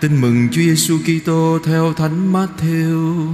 Tin 0.00 0.20
mừng 0.20 0.48
Chúa 0.52 0.60
Giêsu 0.60 0.98
Kitô 0.98 1.58
theo 1.64 1.92
Thánh 1.92 2.32
Matthew. 2.32 3.32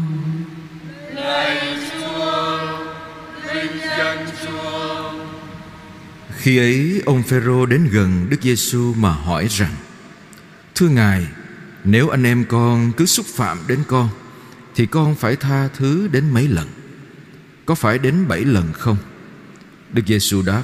Lạy 1.14 1.78
Chúa, 1.90 2.58
vinh 3.54 3.80
danh 3.98 4.26
Chúa. 4.42 5.12
Khi 6.36 6.58
ấy 6.58 7.02
ông 7.06 7.22
Phêrô 7.22 7.66
đến 7.66 7.88
gần 7.92 8.26
Đức 8.30 8.42
Giêsu 8.42 8.94
mà 8.94 9.10
hỏi 9.10 9.46
rằng: 9.50 9.74
Thưa 10.74 10.88
Ngài, 10.88 11.26
nếu 11.84 12.08
anh 12.08 12.24
em 12.24 12.44
con 12.48 12.92
cứ 12.96 13.06
xúc 13.06 13.26
phạm 13.26 13.58
đến 13.68 13.78
con 13.86 14.08
thì 14.74 14.86
con 14.86 15.14
phải 15.14 15.36
tha 15.36 15.68
thứ 15.68 16.08
đến 16.12 16.30
mấy 16.30 16.48
lần? 16.48 16.68
Có 17.66 17.74
phải 17.74 17.98
đến 17.98 18.28
bảy 18.28 18.40
lần 18.40 18.72
không? 18.72 18.96
Đức 19.92 20.02
Giêsu 20.06 20.42
đáp: 20.42 20.62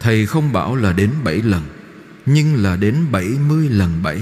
Thầy 0.00 0.26
không 0.26 0.52
bảo 0.52 0.76
là 0.76 0.92
đến 0.92 1.10
bảy 1.24 1.42
lần, 1.42 1.62
nhưng 2.26 2.62
là 2.62 2.76
đến 2.76 2.96
bảy 3.12 3.28
mươi 3.48 3.68
lần 3.68 4.02
bảy. 4.02 4.20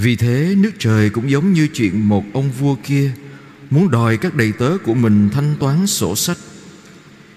Vì 0.00 0.16
thế 0.16 0.54
nước 0.58 0.70
trời 0.78 1.10
cũng 1.10 1.30
giống 1.30 1.52
như 1.52 1.68
chuyện 1.74 2.08
một 2.08 2.24
ông 2.32 2.50
vua 2.50 2.74
kia, 2.74 3.12
Muốn 3.70 3.90
đòi 3.90 4.16
các 4.16 4.34
đầy 4.34 4.52
tớ 4.52 4.78
của 4.84 4.94
mình 4.94 5.28
thanh 5.32 5.56
toán 5.60 5.86
sổ 5.86 6.16
sách. 6.16 6.36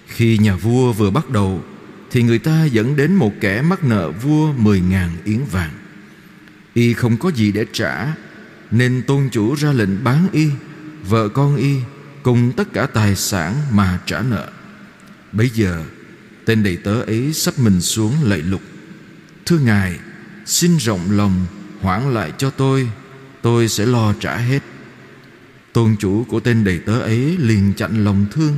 Khi 0.07 0.37
nhà 0.37 0.55
vua 0.55 0.93
vừa 0.93 1.09
bắt 1.09 1.29
đầu, 1.29 1.63
Thì 2.11 2.23
người 2.23 2.39
ta 2.39 2.65
dẫn 2.65 2.95
đến 2.95 3.15
một 3.15 3.33
kẻ 3.41 3.61
mắc 3.61 3.83
nợ 3.83 4.11
vua 4.11 4.53
mười 4.53 4.81
ngàn 4.81 5.09
yến 5.23 5.39
vàng. 5.51 5.71
Y 6.73 6.93
không 6.93 7.17
có 7.17 7.29
gì 7.29 7.51
để 7.51 7.65
trả, 7.73 8.13
Nên 8.71 9.01
tôn 9.07 9.29
chủ 9.31 9.55
ra 9.55 9.71
lệnh 9.71 10.03
bán 10.03 10.27
y, 10.31 10.47
Vợ 11.09 11.29
con 11.29 11.55
y, 11.55 11.75
Cùng 12.23 12.51
tất 12.57 12.73
cả 12.73 12.85
tài 12.85 13.15
sản 13.15 13.55
mà 13.71 13.99
trả 14.05 14.21
nợ. 14.21 14.49
Bây 15.31 15.49
giờ, 15.49 15.83
Tên 16.45 16.63
đầy 16.63 16.77
tớ 16.77 17.01
ấy 17.01 17.33
sắp 17.33 17.59
mình 17.59 17.81
xuống 17.81 18.13
lạy 18.23 18.39
lục. 18.39 18.61
Thưa 19.45 19.57
ngài, 19.57 19.99
Xin 20.45 20.77
rộng 20.77 21.11
lòng 21.11 21.45
hoãn 21.81 22.13
lại 22.13 22.31
cho 22.37 22.49
tôi 22.49 22.89
Tôi 23.41 23.67
sẽ 23.67 23.85
lo 23.85 24.13
trả 24.19 24.37
hết. 24.37 24.59
Tôn 25.73 25.95
chủ 25.99 26.25
của 26.29 26.39
tên 26.39 26.63
đầy 26.63 26.79
tớ 26.79 27.01
ấy 27.01 27.37
liền 27.37 27.73
chặn 27.73 28.03
lòng 28.03 28.25
thương, 28.31 28.57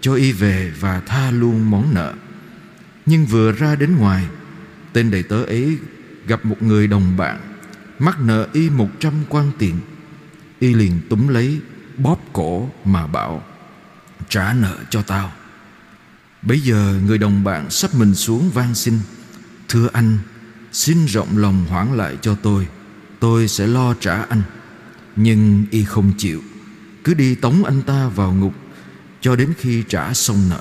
Cho 0.00 0.14
y 0.14 0.32
về 0.32 0.72
và 0.80 1.00
tha 1.00 1.30
luôn 1.30 1.70
món 1.70 1.94
nợ. 1.94 2.14
Nhưng 3.06 3.26
vừa 3.26 3.52
ra 3.52 3.74
đến 3.74 3.96
ngoài, 3.96 4.26
Tên 4.92 5.10
đầy 5.10 5.22
tớ 5.22 5.44
ấy 5.44 5.78
gặp 6.26 6.44
một 6.44 6.62
người 6.62 6.86
đồng 6.86 7.16
bạn, 7.16 7.40
Mắc 7.98 8.20
nợ 8.20 8.48
y 8.52 8.70
một 8.70 8.88
trăm 9.00 9.12
quan 9.28 9.50
tiền. 9.58 9.74
Y 10.58 10.74
liền 10.74 11.00
túm 11.10 11.28
lấy, 11.28 11.60
Bóp 11.96 12.20
cổ 12.32 12.70
mà 12.84 13.06
bảo, 13.06 13.44
Trả 14.28 14.52
nợ 14.52 14.76
cho 14.90 15.02
tao. 15.02 15.32
Bấy 16.42 16.60
giờ 16.60 16.94
người 17.06 17.18
đồng 17.18 17.44
bạn 17.44 17.70
sắp 17.70 17.94
mình 17.94 18.14
xuống 18.14 18.50
van 18.50 18.74
xin, 18.74 18.98
Thưa 19.68 19.88
anh 19.92 20.18
Xin 20.72 21.06
rộng 21.06 21.38
lòng 21.38 21.64
hoãn 21.68 21.96
lại 21.96 22.16
cho 22.22 22.34
tôi 22.34 22.66
Tôi 23.20 23.48
sẽ 23.48 23.66
lo 23.66 23.94
trả 23.94 24.22
anh. 24.22 24.42
Nhưng 25.16 25.64
y 25.70 25.84
không 25.84 26.12
chịu, 26.18 26.42
Cứ 27.04 27.14
đi 27.14 27.34
tống 27.34 27.64
anh 27.64 27.82
ta 27.82 28.08
vào 28.08 28.32
ngục, 28.32 28.54
Cho 29.20 29.36
đến 29.36 29.52
khi 29.58 29.84
trả 29.88 30.14
xong 30.14 30.48
nợ. 30.50 30.60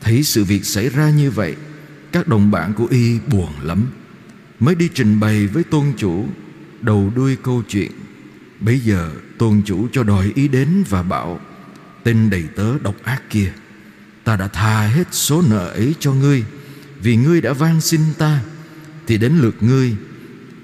Thấy 0.00 0.22
sự 0.22 0.44
việc 0.44 0.64
xảy 0.64 0.88
ra 0.88 1.10
như 1.10 1.30
vậy, 1.30 1.56
Các 2.12 2.28
đồng 2.28 2.50
bạn 2.50 2.74
của 2.74 2.86
y 2.90 3.18
buồn 3.18 3.50
lắm. 3.62 3.86
Mới 4.60 4.74
đi 4.74 4.88
trình 4.94 5.20
bày 5.20 5.46
với 5.46 5.64
tôn 5.64 5.92
chủ, 5.96 6.26
Đầu 6.80 7.12
đuôi 7.16 7.36
câu 7.42 7.62
chuyện. 7.68 7.90
Bây 8.60 8.80
giờ 8.80 9.10
tôn 9.38 9.62
chủ 9.66 9.88
cho 9.92 10.02
đòi 10.02 10.32
ý 10.34 10.48
đến 10.48 10.84
và 10.88 11.02
bảo, 11.02 11.40
Tên 12.02 12.30
đầy 12.30 12.44
tớ 12.56 12.78
độc 12.78 12.94
ác 13.02 13.22
kia, 13.30 13.52
Ta 14.24 14.36
đã 14.36 14.48
tha 14.48 14.80
hết 14.80 15.04
số 15.12 15.42
nợ 15.42 15.68
ấy 15.68 15.94
cho 16.00 16.12
ngươi, 16.12 16.44
Vì 17.00 17.16
ngươi 17.16 17.40
đã 17.40 17.52
van 17.52 17.80
xin 17.80 18.00
ta 18.18 18.40
thì 19.06 19.18
đến 19.18 19.38
lượt 19.38 19.56
ngươi. 19.60 19.96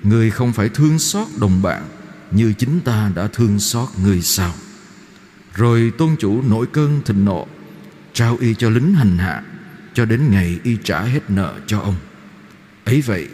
Ngươi 0.03 0.31
không 0.31 0.53
phải 0.53 0.69
thương 0.69 0.99
xót 0.99 1.29
đồng 1.41 1.63
bạn 1.63 1.83
Như 2.31 2.53
chính 2.53 2.81
ta 2.81 3.11
đã 3.15 3.27
thương 3.27 3.59
xót 3.59 3.89
ngươi 4.03 4.23
sao? 4.23 4.55
Rồi 5.55 5.93
tôn 5.99 6.17
chủ 6.19 6.43
nổi 6.43 6.67
cơn 6.73 7.01
thịnh 7.05 7.25
nộ, 7.25 7.47
Trao 8.13 8.37
y 8.41 8.55
cho 8.55 8.71
lính 8.71 8.95
hành 8.95 9.19
hạ, 9.19 9.43
Cho 9.95 10.05
đến 10.05 10.31
ngày 10.31 10.59
y 10.65 10.77
trả 10.85 11.03
hết 11.03 11.31
nợ 11.31 11.55
cho 11.67 11.81
ông. 11.81 11.97
Ấy 12.85 13.01
vậy, 13.01 13.29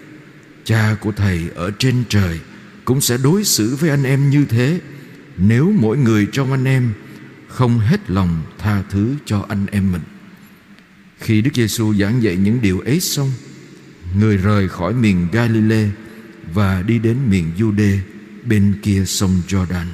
Cha 0.64 0.96
của 1.00 1.12
thầy 1.12 1.50
ở 1.54 1.70
trên 1.78 2.04
trời 2.08 2.40
Cũng 2.84 3.00
sẽ 3.00 3.19
đối 3.19 3.44
xử 3.44 3.76
với 3.76 3.90
anh 3.90 4.04
em 4.04 4.30
như 4.30 4.44
thế. 4.44 4.80
Nếu 5.36 5.72
mỗi 5.80 5.98
người 5.98 6.26
trong 6.32 6.50
anh 6.50 6.64
em 6.64 6.92
Không 7.48 7.78
hết 7.78 8.10
lòng 8.10 8.42
tha 8.58 8.82
thứ 8.90 9.14
cho 9.25 9.46
anh 9.48 9.66
em 9.66 9.92
mình. 9.92 10.02
Khi 11.20 11.42
Đức 11.42 11.50
Giêsu 11.54 11.94
giảng 11.94 12.22
dạy 12.22 12.36
những 12.36 12.60
điều 12.60 12.80
ấy 12.80 13.00
xong 13.00 13.30
người 14.14 14.36
rời 14.36 14.69
khỏi 14.69 14.94
miền 14.94 15.28
Galilee 15.32 15.88
và 16.54 16.82
đi 16.82 16.98
đến 16.98 17.16
miền 17.30 17.52
Jude 17.56 17.98
bên 18.44 18.74
kia 18.82 19.04
sông 19.06 19.42
Jordan. 19.48 19.86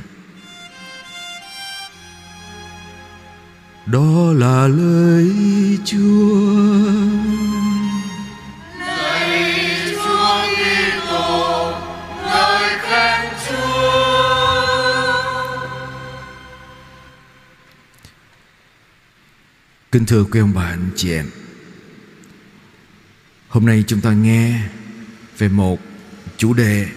Đó 3.86 4.32
là 4.32 4.68
lời 4.68 5.30
Chúa. 5.84 6.34
Lời 8.78 9.54
Chúa 9.90 10.46
Kitô, 10.56 11.72
lời 12.26 12.78
khen 12.80 13.30
Chúa. 13.48 13.94
Kính 19.92 20.06
thưa 20.06 20.24
quý 20.24 20.40
ông 20.40 20.52
bà 20.54 20.62
anh 20.62 20.90
chị 20.96 21.12
em 21.12 21.26
Hôm 23.54 23.66
nay 23.66 23.84
chúng 23.86 24.00
ta 24.00 24.12
nghe 24.12 24.60
về 25.38 25.48
một 25.48 25.80
chủ 26.36 26.54
đề, 26.54 26.88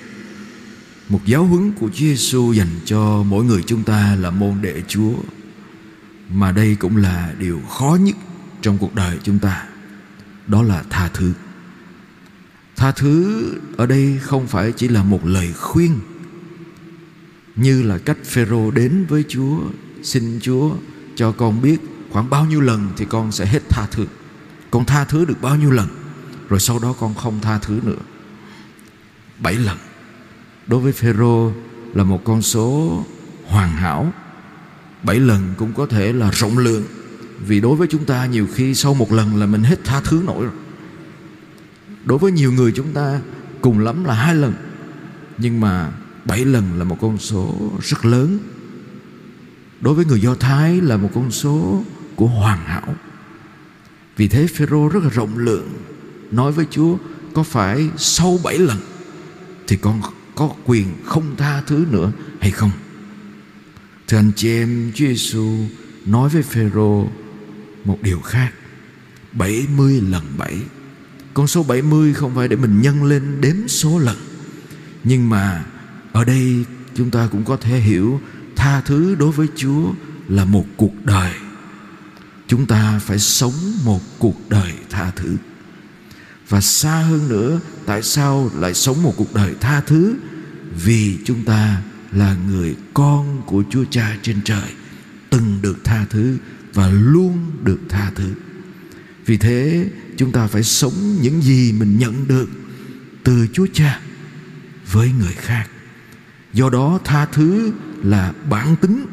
một 1.10 1.20
giáo 1.26 1.46
huấn 1.46 1.72
của 1.72 1.88
Chúa 1.88 2.06
Giêsu 2.06 2.54
dành 2.54 2.80
cho 2.86 3.24
mỗi 3.24 3.46
người 3.46 3.64
chúng 3.66 3.84
ta 3.84 4.16
là 4.20 4.30
môn 4.30 4.62
đệ 4.62 4.82
Chúa, 4.88 5.14
mà 6.30 6.52
đây 6.52 6.76
cũng 6.76 6.98
là 6.98 7.34
điều 7.40 7.62
khó 7.70 7.98
nhất 8.02 8.16
trong 8.62 8.78
cuộc 8.78 8.96
đời 8.96 9.18
chúng 9.24 9.40
ta, 9.40 9.66
đó 10.48 10.64
là 10.64 10.84
tha 10.90 11.10
thứ. 11.14 11.34
Tha 12.76 12.92
thứ 12.92 13.46
ở 13.78 13.86
đây 13.86 14.20
không 14.22 14.48
phải 14.48 14.72
chỉ 14.72 14.88
là 14.88 15.04
một 15.04 15.26
lời 15.26 15.54
khuyên, 15.54 16.00
như 17.56 17.84
là 17.84 17.98
cách 17.98 18.18
Phêrô 18.24 18.72
đến 18.72 19.06
với 19.10 19.24
Chúa, 19.28 19.60
xin 20.04 20.40
Chúa 20.42 20.76
cho 21.16 21.32
con 21.32 21.62
biết 21.62 21.78
khoảng 22.10 22.30
bao 22.30 22.46
nhiêu 22.46 22.62
lần 22.62 22.90
thì 22.98 23.06
con 23.10 23.32
sẽ 23.32 23.46
hết 23.46 23.70
tha 23.70 23.88
thứ. 23.92 24.06
Con 24.72 24.86
tha 24.86 25.06
thứ 25.06 25.26
được 25.26 25.42
bao 25.42 25.56
nhiêu 25.56 25.72
lần? 25.72 25.88
Rồi 26.50 26.60
sau 26.60 26.80
đó 26.80 26.96
con 27.00 27.16
không 27.16 27.40
tha 27.42 27.58
thứ 27.58 27.80
nữa. 27.84 28.00
Bảy 29.40 29.56
lần. 29.56 29.78
Đối 30.68 30.80
với 30.80 30.92
Phêrô 30.92 31.52
là 31.94 32.04
một 32.04 32.22
con 32.24 32.42
số 32.42 33.06
hoàn 33.46 33.72
hảo. 33.72 34.14
Bảy 35.04 35.20
lần 35.20 35.54
cũng 35.58 35.74
có 35.74 35.86
thể 35.86 36.14
là 36.14 36.32
rộng 36.32 36.58
lượng. 36.58 36.84
Vì 37.40 37.60
đối 37.60 37.76
với 37.76 37.88
chúng 37.88 38.06
ta, 38.06 38.26
nhiều 38.26 38.48
khi 38.54 38.76
sau 38.76 38.94
một 38.94 39.12
lần 39.12 39.36
là 39.36 39.46
mình 39.46 39.64
hết 39.64 39.80
tha 39.84 40.02
thứ 40.02 40.24
nổi 40.26 40.44
rồi. 40.44 40.54
Đối 42.06 42.18
với 42.18 42.32
nhiều 42.32 42.52
người 42.52 42.72
chúng 42.72 42.94
ta, 42.94 43.22
cùng 43.62 43.80
lắm 43.80 44.04
là 44.04 44.14
hai 44.14 44.36
lần. 44.36 44.54
Nhưng 45.38 45.60
mà 45.60 45.92
bảy 46.26 46.46
lần 46.46 46.78
là 46.78 46.84
một 46.84 46.98
con 47.02 47.18
số 47.18 47.72
rất 47.82 48.06
lớn. 48.06 48.40
Đối 49.82 49.94
với 49.94 50.06
người 50.06 50.22
do 50.22 50.36
thái 50.36 50.82
là 50.82 50.98
một 50.98 51.10
con 51.16 51.32
số 51.32 51.84
của 52.16 52.28
hoàn 52.28 52.66
hảo. 52.66 52.96
Vì 54.18 54.28
thế 54.28 54.48
phêrô 54.48 54.88
rất 54.88 55.04
là 55.04 55.10
rộng 55.10 55.38
lượng 55.38 55.70
nói 56.32 56.52
với 56.52 56.66
Chúa 56.72 56.98
có 57.34 57.44
phải 57.44 57.90
sau 57.98 58.40
bảy 58.44 58.58
lần 58.58 58.78
thì 59.68 59.78
con 59.78 60.02
có 60.36 60.50
quyền 60.66 60.86
không 61.06 61.36
tha 61.38 61.62
thứ 61.68 61.86
nữa 61.92 62.12
hay 62.40 62.52
không? 62.52 62.72
Thưa 64.08 64.18
anh 64.18 64.32
chị 64.36 64.50
em, 64.50 64.92
Chúa 64.96 65.06
Giêsu 65.06 65.56
nói 66.06 66.30
với 66.30 66.44
Phêrô 66.44 67.08
một 67.86 67.98
điều 68.02 68.20
khác. 68.20 68.54
70 69.34 70.02
lần 70.02 70.24
7. 70.38 70.58
Con 71.34 71.48
số 71.48 71.64
70 71.64 72.14
không 72.14 72.36
phải 72.36 72.48
để 72.48 72.56
mình 72.56 72.82
nhân 72.82 73.04
lên 73.04 73.42
đếm 73.42 73.68
số 73.68 74.00
lần. 74.00 74.18
Nhưng 75.04 75.30
mà 75.30 75.66
ở 76.12 76.24
đây 76.24 76.66
chúng 76.96 77.12
ta 77.12 77.28
cũng 77.32 77.44
có 77.44 77.58
thể 77.58 77.80
hiểu 77.80 78.22
tha 78.56 78.82
thứ 78.82 79.16
đối 79.16 79.32
với 79.32 79.48
Chúa 79.56 79.92
là 80.28 80.46
một 80.46 80.66
cuộc 80.78 80.94
đời. 81.06 81.32
Chúng 82.48 82.66
ta 82.66 83.00
phải 83.00 83.20
sống 83.20 83.54
một 83.86 84.02
cuộc 84.20 84.50
đời 84.50 84.74
tha 84.90 85.12
thứ 85.16 85.38
và 86.50 86.62
xa 86.62 86.96
hơn 87.02 87.30
nữa, 87.30 87.60
tại 87.86 88.04
sao 88.04 88.52
lại 88.56 88.74
sống 88.74 89.04
một 89.04 89.14
cuộc 89.18 89.34
đời 89.34 89.56
tha 89.62 89.82
thứ? 89.82 90.16
Vì 90.84 91.18
chúng 91.26 91.46
ta 91.46 91.82
là 92.12 92.36
người 92.50 92.76
con 92.94 93.42
của 93.46 93.64
chúa 93.70 93.84
cha 93.92 94.18
trên 94.22 94.42
trời, 94.46 94.70
từng 95.30 95.58
được 95.62 95.84
tha 95.84 96.06
thứ 96.10 96.38
và 96.74 96.90
luôn 96.90 97.52
được 97.64 97.80
tha 97.90 98.12
thứ. 98.16 98.34
Vì 99.26 99.38
thế, 99.38 99.90
chúng 100.18 100.32
ta 100.32 100.48
phải 100.48 100.64
sống 100.64 101.18
những 101.22 101.42
gì 101.42 101.72
mình 101.72 101.98
nhận 102.00 102.28
được 102.28 102.50
từ 103.24 103.48
chúa 103.54 103.68
cha 103.74 104.00
với 104.92 105.12
người 105.20 105.34
khác. 105.34 105.68
Do 106.54 106.70
đó, 106.70 107.00
tha 107.04 107.26
thứ 107.26 107.72
là 108.04 108.34
bản 108.50 108.76
tính, 108.76 109.06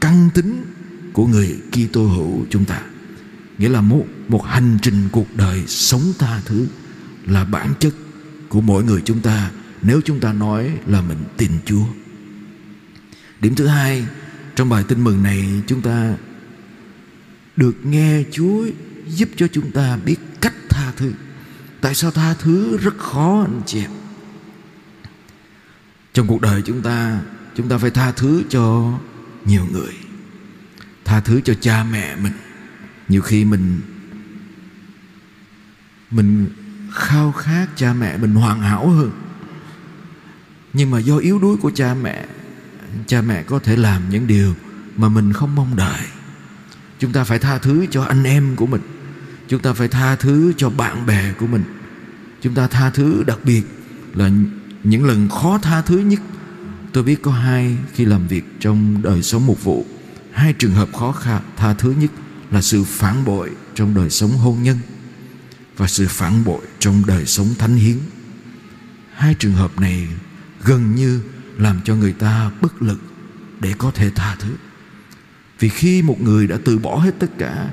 căn 0.00 0.30
tính 0.34 0.64
của 1.12 1.26
người 1.26 1.56
Kitô 1.72 2.06
hữu 2.06 2.46
chúng 2.50 2.64
ta 2.64 2.80
nghĩa 3.60 3.68
là 3.68 3.80
một 3.80 4.06
một 4.28 4.44
hành 4.44 4.78
trình 4.82 5.08
cuộc 5.12 5.36
đời 5.36 5.64
sống 5.66 6.12
tha 6.18 6.40
thứ 6.44 6.66
là 7.26 7.44
bản 7.44 7.74
chất 7.80 7.92
của 8.48 8.60
mỗi 8.60 8.84
người 8.84 9.02
chúng 9.04 9.20
ta 9.20 9.50
nếu 9.82 10.00
chúng 10.04 10.20
ta 10.20 10.32
nói 10.32 10.78
là 10.86 11.00
mình 11.00 11.18
tin 11.36 11.50
Chúa. 11.64 11.84
Điểm 13.40 13.54
thứ 13.54 13.66
hai, 13.66 14.06
trong 14.56 14.68
bài 14.68 14.84
tin 14.88 15.04
mừng 15.04 15.22
này 15.22 15.62
chúng 15.66 15.82
ta 15.82 16.14
được 17.56 17.76
nghe 17.84 18.22
Chúa 18.32 18.66
giúp 19.06 19.28
cho 19.36 19.46
chúng 19.52 19.70
ta 19.70 19.96
biết 20.04 20.16
cách 20.40 20.54
tha 20.68 20.92
thứ. 20.96 21.12
Tại 21.80 21.94
sao 21.94 22.10
tha 22.10 22.34
thứ 22.34 22.76
rất 22.76 22.98
khó 22.98 23.40
anh 23.40 23.62
chị 23.66 23.80
em? 23.80 23.90
Trong 26.12 26.26
cuộc 26.26 26.40
đời 26.40 26.62
chúng 26.66 26.82
ta 26.82 27.20
Chúng 27.56 27.68
ta 27.68 27.78
phải 27.78 27.90
tha 27.90 28.12
thứ 28.12 28.42
cho 28.48 28.92
nhiều 29.44 29.66
người 29.72 29.94
Tha 31.04 31.20
thứ 31.20 31.40
cho 31.44 31.54
cha 31.60 31.84
mẹ 31.84 32.16
mình 32.16 32.32
nhiều 33.10 33.22
khi 33.22 33.44
mình 33.44 33.80
Mình 36.10 36.48
khao 36.92 37.32
khát 37.32 37.66
cha 37.76 37.92
mẹ 37.92 38.16
mình 38.16 38.34
hoàn 38.34 38.60
hảo 38.60 38.88
hơn. 38.88 39.10
Nhưng 40.72 40.90
mà 40.90 40.98
do 40.98 41.16
yếu 41.16 41.38
đuối 41.38 41.56
của 41.56 41.70
cha 41.70 41.94
mẹ 41.94 42.26
Cha 43.06 43.22
mẹ 43.22 43.42
có 43.42 43.58
thể 43.58 43.76
làm 43.76 44.02
những 44.10 44.26
điều 44.26 44.54
Mà 44.96 45.08
mình 45.08 45.32
không 45.32 45.54
mong 45.54 45.76
đợi. 45.76 46.06
Chúng 46.98 47.12
ta 47.12 47.24
phải 47.24 47.38
tha 47.38 47.58
thứ 47.58 47.86
cho 47.90 48.02
anh 48.02 48.24
em 48.24 48.56
của 48.56 48.66
mình. 48.66 48.82
Chúng 49.48 49.60
ta 49.60 49.72
phải 49.72 49.88
tha 49.88 50.16
thứ 50.16 50.52
cho 50.56 50.70
bạn 50.70 51.06
bè 51.06 51.32
của 51.32 51.46
mình. 51.46 51.64
Chúng 52.42 52.54
ta 52.54 52.66
tha 52.66 52.90
thứ 52.90 53.24
đặc 53.26 53.38
biệt 53.44 53.62
là 54.14 54.30
những 54.84 55.04
lần 55.04 55.28
khó 55.28 55.58
tha 55.62 55.82
thứ 55.82 55.98
nhất. 55.98 56.20
Tôi 56.92 57.04
biết 57.04 57.22
có 57.22 57.32
hai 57.32 57.76
khi 57.94 58.04
làm 58.04 58.26
việc 58.26 58.44
trong 58.60 59.02
đời 59.02 59.22
sống 59.22 59.46
mục 59.46 59.64
vụ, 59.64 59.86
Hai 60.32 60.52
trường 60.52 60.74
hợp 60.74 60.88
khó 60.92 61.12
khăn 61.12 61.42
tha 61.56 61.74
thứ 61.74 61.94
nhất 62.00 62.10
là 62.50 62.62
sự 62.62 62.84
phản 62.84 63.24
bội 63.24 63.50
trong 63.74 63.94
đời 63.94 64.10
sống 64.10 64.30
hôn 64.30 64.62
nhân 64.62 64.78
Và 65.76 65.86
sự 65.86 66.06
phản 66.08 66.44
bội 66.44 66.60
trong 66.78 67.02
đời 67.06 67.26
sống 67.26 67.54
thánh 67.58 67.76
hiến. 67.76 67.96
Hai 69.14 69.34
trường 69.34 69.52
hợp 69.52 69.80
này 69.80 70.08
gần 70.64 70.94
như 70.94 71.20
làm 71.58 71.80
cho 71.84 71.96
người 71.96 72.12
ta 72.12 72.50
bất 72.60 72.82
lực 72.82 73.00
để 73.60 73.74
có 73.78 73.90
thể 73.90 74.10
tha 74.10 74.36
thứ. 74.40 74.50
Vì 75.58 75.68
khi 75.68 76.02
một 76.02 76.20
người 76.20 76.46
đã 76.46 76.58
từ 76.64 76.78
bỏ 76.78 76.98
hết 76.98 77.14
tất 77.18 77.38
cả 77.38 77.70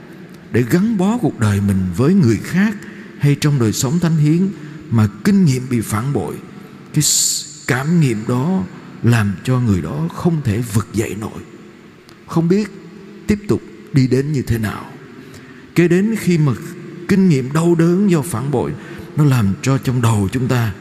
Để 0.51 0.63
gắn 0.69 0.97
bó 0.97 1.18
cuộc 1.18 1.39
đời 1.39 1.62
mình 1.62 1.85
với 1.95 2.13
người 2.13 2.38
khác 2.44 2.75
Hay 3.19 3.35
trong 3.35 3.59
đời 3.59 3.73
sống 3.73 4.00
thánh 4.00 4.18
hiến 4.18 4.50
Mà 4.89 5.07
kinh 5.23 5.45
nghiệm 5.45 5.69
bị 5.69 5.81
phản 5.81 6.13
bội, 6.13 6.35
Cái 6.94 7.03
cảm 7.68 8.00
nghiệm 8.00 8.23
đó 8.27 8.63
làm 9.03 9.33
cho 9.44 9.59
người 9.59 9.81
đó 9.81 10.07
không 10.13 10.41
thể 10.44 10.62
vực 10.73 10.88
dậy 10.94 11.15
nổi. 11.19 11.41
Không 12.27 12.47
biết 12.47 12.69
tiếp 13.27 13.39
tục 13.47 13.62
đi 13.97 14.07
đến 14.07 14.31
như 14.31 14.41
thế 14.41 14.57
nào. 14.57 14.91
Kế 15.75 15.88
đến 15.88 16.15
khi 16.19 16.38
mà 16.38 16.53
kinh 17.07 17.29
nghiệm 17.29 17.53
đau 17.53 17.75
đớn 17.75 18.11
do 18.11 18.21
phản 18.21 18.51
bội, 18.51 18.73
nó 19.15 19.25
làm 19.25 19.53
cho 19.61 19.77
trong 19.77 20.01
đầu 20.01 20.29
chúng 20.31 20.47
ta 20.47 20.73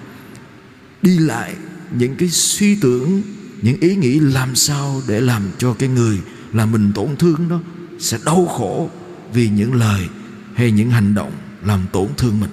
đi 1.02 1.18
lại 1.18 1.54
những 1.98 2.16
cái 2.16 2.28
suy 2.28 2.80
tưởng, 2.80 3.22
những 3.62 3.80
ý 3.80 3.96
nghĩ 3.96 4.20
làm 4.20 4.54
sao 4.54 5.02
để 5.08 5.20
làm 5.20 5.42
cho 5.58 5.74
cái 5.74 5.88
người 5.88 6.18
là 6.52 6.66
mình 6.66 6.92
tổn 6.94 7.16
thương 7.16 7.48
đó 7.48 7.60
sẽ 7.98 8.18
đau 8.24 8.46
khổ 8.46 8.90
vì 9.32 9.48
những 9.48 9.74
lời 9.74 10.08
hay 10.54 10.70
những 10.70 10.90
hành 10.90 11.14
động 11.14 11.32
làm 11.64 11.80
tổn 11.92 12.08
thương 12.16 12.40
mình. 12.40 12.50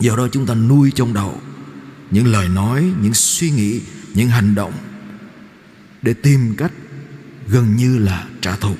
Do 0.00 0.16
đó 0.16 0.28
chúng 0.32 0.46
ta 0.46 0.54
nuôi 0.54 0.92
trong 0.94 1.14
đầu 1.14 1.40
những 2.10 2.26
lời 2.26 2.48
nói, 2.48 2.92
những 3.02 3.14
suy 3.14 3.50
nghĩ, 3.50 3.80
những 4.14 4.28
hành 4.28 4.54
động 4.54 4.72
để 6.02 6.14
tìm 6.14 6.54
cách 6.56 6.72
gần 7.48 7.76
như 7.76 7.98
là 7.98 8.26
trả 8.40 8.56
thù 8.56 8.74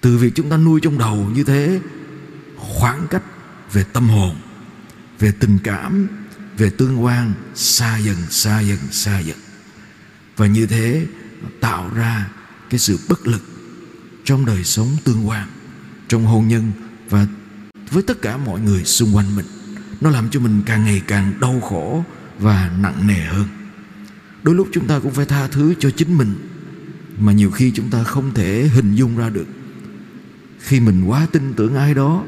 từ 0.00 0.18
việc 0.18 0.32
chúng 0.34 0.50
ta 0.50 0.56
nuôi 0.56 0.80
trong 0.80 0.98
đầu 0.98 1.30
như 1.34 1.44
thế, 1.44 1.80
khoảng 2.56 3.06
cách 3.10 3.22
về 3.72 3.84
tâm 3.92 4.08
hồn, 4.08 4.36
về 5.18 5.32
tình 5.40 5.58
cảm, 5.64 6.08
về 6.56 6.70
tương 6.70 7.04
quan 7.04 7.32
xa 7.54 7.98
dần 7.98 8.16
xa 8.30 8.60
dần 8.60 8.78
xa 8.90 9.18
dần. 9.18 9.36
Và 10.36 10.46
như 10.46 10.66
thế 10.66 11.06
tạo 11.60 11.90
ra 11.94 12.28
cái 12.70 12.78
sự 12.78 12.98
bất 13.08 13.26
lực 13.26 13.42
trong 14.24 14.46
đời 14.46 14.64
sống 14.64 14.88
tương 15.04 15.28
quan, 15.28 15.48
trong 16.08 16.24
hôn 16.24 16.48
nhân 16.48 16.72
và 17.10 17.26
với 17.90 18.02
tất 18.02 18.22
cả 18.22 18.36
mọi 18.36 18.60
người 18.60 18.84
xung 18.84 19.16
quanh 19.16 19.36
mình. 19.36 19.46
Nó 20.00 20.10
làm 20.10 20.30
cho 20.30 20.40
mình 20.40 20.62
càng 20.66 20.84
ngày 20.84 21.02
càng 21.06 21.32
đau 21.40 21.60
khổ 21.60 22.04
và 22.38 22.70
nặng 22.80 23.06
nề 23.06 23.24
hơn. 23.24 23.48
Đôi 24.42 24.54
lúc 24.54 24.68
chúng 24.72 24.86
ta 24.86 24.98
cũng 24.98 25.12
phải 25.12 25.26
tha 25.26 25.48
thứ 25.48 25.74
cho 25.78 25.90
chính 25.90 26.18
mình 26.18 26.34
mà 27.18 27.32
nhiều 27.32 27.50
khi 27.50 27.72
chúng 27.74 27.90
ta 27.90 28.04
không 28.04 28.34
thể 28.34 28.70
hình 28.74 28.94
dung 28.94 29.16
ra 29.16 29.28
được 29.28 29.46
khi 30.60 30.80
mình 30.80 31.04
quá 31.04 31.26
tin 31.32 31.52
tưởng 31.54 31.74
ai 31.74 31.94
đó, 31.94 32.24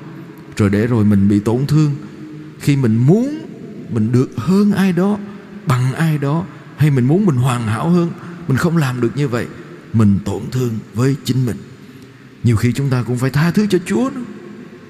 rồi 0.56 0.70
để 0.70 0.87
rồi 0.87 1.05
mình 1.05 1.29
bị 1.29 1.40
tổn 1.40 1.67
thương. 1.67 1.94
Khi 2.61 2.76
mình 2.76 2.96
muốn 2.96 3.38
mình 3.90 4.12
được 4.12 4.31
hơn 4.37 4.73
ai 4.73 4.93
đó, 4.93 5.19
bằng 5.67 5.94
ai 5.94 6.19
đó, 6.19 6.44
hay 6.76 6.90
mình 6.90 7.05
muốn 7.05 7.26
mình 7.26 7.37
hoàn 7.37 7.67
hảo 7.67 7.90
hơn, 7.90 8.11
mình 8.49 8.56
không 8.56 8.76
làm 8.76 9.00
được 9.00 9.17
như 9.17 9.29
vậy, 9.29 9.46
mình 9.93 10.19
tổn 10.25 10.43
thương 10.52 10.79
với 10.94 11.17
chính 11.25 11.46
mình. 11.46 11.56
Nhiều 12.43 12.56
khi 12.56 12.73
chúng 12.73 12.90
ta 12.90 13.02
cũng 13.02 13.19
phải 13.19 13.31
tha 13.31 13.50
thứ 13.50 13.67
cho 13.67 13.79
chúa 13.87 14.11
nữa. 14.14 14.23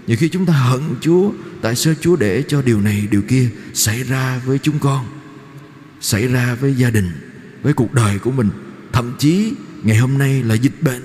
Nhiều 0.06 0.16
khi 0.16 0.28
chúng 0.28 0.46
ta 0.46 0.52
hận 0.52 0.80
chúa, 1.00 1.30
tại 1.60 1.76
sao 1.76 1.94
chúa 2.00 2.16
để 2.16 2.42
cho 2.48 2.62
điều 2.62 2.80
này, 2.80 3.08
điều 3.10 3.22
kia 3.22 3.48
xảy 3.74 4.02
ra 4.02 4.40
với 4.46 4.58
chúng 4.58 4.78
con, 4.78 5.06
xảy 6.00 6.28
ra 6.28 6.54
với 6.54 6.74
gia 6.74 6.90
đình, 6.90 7.10
với 7.62 7.72
cuộc 7.72 7.94
đời 7.94 8.18
của 8.18 8.30
mình? 8.30 8.48
Thậm 8.92 9.12
chí 9.18 9.52
ngày 9.82 9.96
hôm 9.96 10.18
nay 10.18 10.42
là 10.42 10.54
dịch 10.54 10.82
bệnh, 10.82 11.02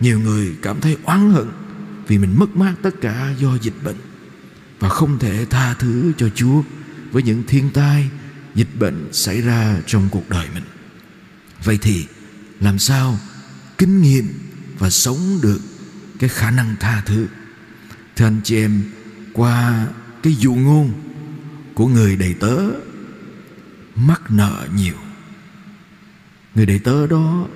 nhiều 0.00 0.20
người 0.20 0.52
cảm 0.62 0.80
thấy 0.80 0.96
oán 1.04 1.30
hận 1.30 1.46
vì 2.12 2.18
mình 2.18 2.38
mất 2.38 2.56
mát 2.56 2.74
tất 2.82 3.00
cả 3.00 3.34
do 3.38 3.58
dịch 3.60 3.84
bệnh 3.84 3.96
và 4.78 4.88
không 4.88 5.18
thể 5.18 5.46
tha 5.50 5.74
thứ 5.74 6.12
cho 6.16 6.28
Chúa 6.34 6.62
với 7.12 7.22
những 7.22 7.42
thiên 7.46 7.70
tai, 7.70 8.10
dịch 8.54 8.68
bệnh 8.78 9.08
xảy 9.12 9.40
ra 9.40 9.80
trong 9.86 10.08
cuộc 10.10 10.28
đời 10.28 10.48
mình. 10.54 10.62
Vậy 11.64 11.78
thì 11.82 12.06
làm 12.60 12.78
sao 12.78 13.18
kinh 13.78 14.02
nghiệm 14.02 14.28
và 14.78 14.90
sống 14.90 15.38
được 15.42 15.60
cái 16.18 16.28
khả 16.28 16.50
năng 16.50 16.76
tha 16.80 17.02
thứ? 17.06 17.26
Thưa 18.16 18.26
anh 18.26 18.40
chị 18.44 18.56
em, 18.56 18.82
qua 19.32 19.86
cái 20.22 20.34
dụ 20.34 20.54
ngôn 20.54 20.92
của 21.74 21.86
người 21.86 22.16
đầy 22.16 22.34
tớ, 22.34 22.58
mắc 23.96 24.30
nợ 24.30 24.68
nhiều. 24.76 24.96
Người 26.54 26.66
đầy 26.66 26.78
tớ 26.78 27.06
đó 27.06 27.46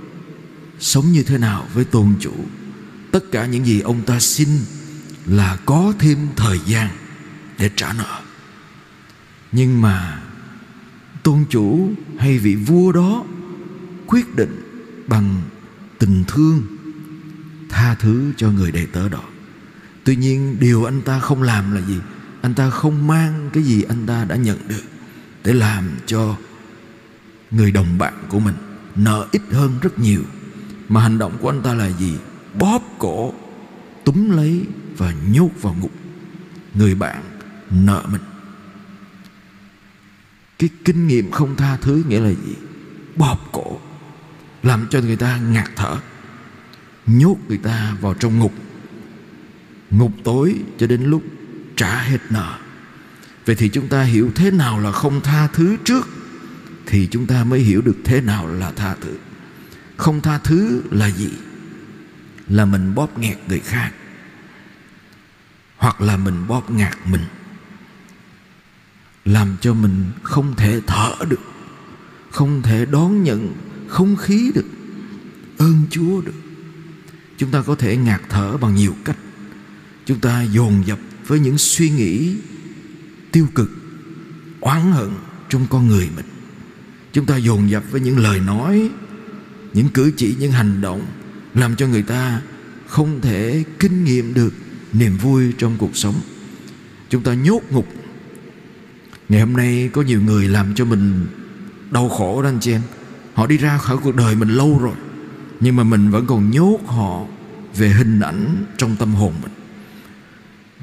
sống 0.81 1.13
như 1.13 1.23
thế 1.23 1.39
nào 1.39 1.69
với 1.75 1.85
tôn 1.85 2.15
chủ? 2.21 2.35
Tất 3.17 3.25
cả 3.33 3.47
những 3.47 3.67
gì 3.67 3.81
ông 3.81 4.03
ta 4.03 4.21
xin 4.21 4.49
là 5.27 5.59
có 5.67 5.93
thêm 5.99 6.19
thời 6.37 6.61
gian 6.67 6.89
để 7.59 7.71
trả 7.77 7.93
nợ. 7.93 8.21
Nhưng 9.53 9.81
mà 9.81 10.23
tôn 11.23 11.45
chủ 11.51 11.91
hay 12.19 12.39
vị 12.39 12.55
vua 12.55 12.93
đó 12.93 13.25
quyết 14.07 14.37
định 14.37 14.63
bằng 15.07 15.43
tình 15.99 16.25
thương 16.29 16.63
tha 17.69 17.95
thứ 17.95 18.33
cho 18.37 18.51
người 18.51 18.73
đệ 18.73 18.87
tớ 18.87 19.09
đó. 19.09 19.23
Tuy 20.05 20.17
nhiên, 20.17 20.57
điều 20.61 20.85
anh 20.85 21.03
ta 21.03 21.19
không 21.19 21.43
làm 21.43 21.75
là 21.75 21.81
gì? 21.81 21.99
Anh 22.43 22.55
ta 22.55 22.71
không 22.71 23.07
mang 23.07 23.51
cái 23.53 23.63
gì 23.63 23.83
anh 23.83 24.07
ta 24.07 24.25
đã 24.25 24.37
nhận 24.37 24.69
được 24.69 24.85
để 25.45 25.53
làm 25.53 25.91
cho 26.07 26.37
người 27.51 27.71
đồng 27.71 27.99
bạn 27.99 28.15
của 28.29 28.41
mình 28.41 28.55
nợ 28.97 29.27
ít 29.33 29.43
hơn 29.51 29.79
rất 29.83 29.99
nhiều. 29.99 30.23
Mà 30.89 31.01
hành 31.01 31.19
động 31.19 31.39
của 31.41 31.51
anh 31.51 31.63
ta 31.63 31.75
là 31.75 31.91
gì? 31.91 32.17
Bóp 32.59 32.83
cổ, 32.99 33.33
túm 34.05 34.31
lấy 34.31 34.65
và 34.97 35.13
nhốt 35.29 35.51
vào 35.63 35.77
ngục 35.81 35.93
người 36.75 36.95
bạn 36.95 37.23
nợ 37.71 38.03
mình. 38.13 38.23
Cái 40.59 40.71
kinh 40.85 41.07
nghiệm 41.07 41.31
không 41.31 41.57
tha 41.57 41.77
thứ 41.77 42.05
nghĩa 42.09 42.21
là 42.21 42.31
gì? 42.31 42.55
Bóp 43.17 43.39
cổ, 43.53 43.81
làm 44.63 44.87
cho 44.91 45.01
người 45.01 45.17
ta 45.17 45.39
ngạt 45.39 45.71
thở, 45.77 45.97
nhốt 47.07 47.37
người 47.49 47.59
ta 47.59 47.97
vào 48.01 48.15
trong 48.15 48.39
ngục. 48.39 48.53
Ngục 49.91 50.13
tối 50.25 50.55
cho 50.79 50.87
đến 50.87 51.03
lúc 51.03 51.23
trả 51.77 52.03
hết 52.03 52.19
nợ. 52.31 52.59
Vậy 53.47 53.57
thì 53.57 53.69
chúng 53.69 53.89
ta 53.89 54.03
hiểu 54.03 54.31
thế 54.35 54.51
nào 54.51 54.81
là 54.81 54.93
không 54.93 55.21
tha 55.21 55.47
thứ 55.47 55.77
trước 55.85 56.09
thì 56.87 57.09
chúng 57.11 57.27
ta 57.27 57.45
mới 57.45 57.61
hiểu 57.61 57.83
được 57.83 57.97
thế 58.05 58.21
nào 58.21 58.47
là 58.47 58.73
tha 58.77 58.95
thứ. 59.01 59.15
Không 59.97 60.21
tha 60.21 60.39
thứ 60.39 60.83
là 60.91 61.11
gì? 61.11 61.31
Là 62.49 62.65
mình 62.65 62.95
bóp 62.95 63.19
nghẹt 63.19 63.39
người 63.49 63.61
khác, 63.61 63.93
hoặc 65.77 66.01
là 66.01 66.17
mình 66.17 66.47
bóp 66.49 66.71
nghẹt 66.71 66.95
mình, 67.05 67.25
làm 69.25 69.57
cho 69.61 69.75
mình 69.75 70.05
không 70.23 70.55
thể 70.57 70.81
thở 70.87 71.15
được, 71.29 71.41
không 72.31 72.63
thể 72.63 72.87
đón 72.87 73.23
nhận, 73.23 73.55
không 73.89 74.17
khí 74.17 74.53
được, 74.55 74.67
ơn 75.59 75.83
chúa 75.91 76.21
được. 76.21 76.35
Chúng 77.37 77.51
ta 77.51 77.63
có 77.63 77.75
thể 77.75 77.97
ngạt 77.97 78.21
thở 78.29 78.57
bằng 78.57 78.75
nhiều 78.75 78.97
cách. 79.05 79.17
Chúng 80.05 80.21
ta 80.21 80.43
dồn 80.43 80.87
dập 80.87 80.99
với 81.27 81.41
những 81.41 81.59
suy 81.59 81.91
nghĩ 81.91 82.37
tiêu 83.33 83.47
cực, 83.55 83.71
oán 84.61 84.93
hận 84.93 85.11
trong 85.49 85.67
con 85.71 85.89
người 85.89 86.09
mình. 86.17 86.25
Chúng 87.13 87.27
ta 87.27 87.37
dồn 87.37 87.71
dập 87.71 87.85
với 87.91 88.01
những 88.01 88.19
lời 88.19 88.41
nói, 88.41 88.91
những 89.73 89.89
cử 89.89 90.13
chỉ, 90.17 90.37
những 90.41 90.53
hành 90.53 90.81
động 90.81 91.07
làm 91.57 91.77
cho 91.77 91.87
người 91.87 92.03
ta 92.03 92.41
không 92.87 93.21
thể 93.21 93.65
kinh 93.79 94.05
nghiệm 94.05 94.35
được 94.35 94.55
niềm 94.93 95.17
vui 95.17 95.53
trong 95.59 95.77
cuộc 95.79 95.97
sống. 95.97 96.15
Chúng 97.09 97.23
ta 97.23 97.35
nhốt 97.35 97.61
ngục. 97.71 97.87
Ngày 99.29 99.41
hôm 99.41 99.53
nay 99.53 99.91
có 99.93 100.03
nhiều 100.03 100.23
người 100.23 100.49
làm 100.49 100.75
cho 100.75 100.85
mình 100.85 101.27
đau 101.91 102.09
khổ 102.09 102.43
đó 102.43 102.49
anh 102.49 102.59
chị 102.61 102.73
em. 102.73 102.83
Họ 103.35 103.47
đi 103.47 103.57
ra 103.57 103.79
khỏi 103.79 103.97
cuộc 104.03 104.17
đời 104.17 104.35
mình 104.35 104.49
lâu 104.49 104.79
rồi, 104.79 104.95
Nhưng 105.61 105.77
mà 105.77 105.85
mình 105.85 106.11
vẫn 106.11 106.27
còn 106.27 106.51
nhốt 106.51 106.79
họ 106.87 107.27
về 107.77 107.89
hình 107.89 108.21
ảnh 108.21 108.65
trong 108.77 108.97
tâm 108.97 109.15
hồn 109.15 109.33
mình. 109.43 109.53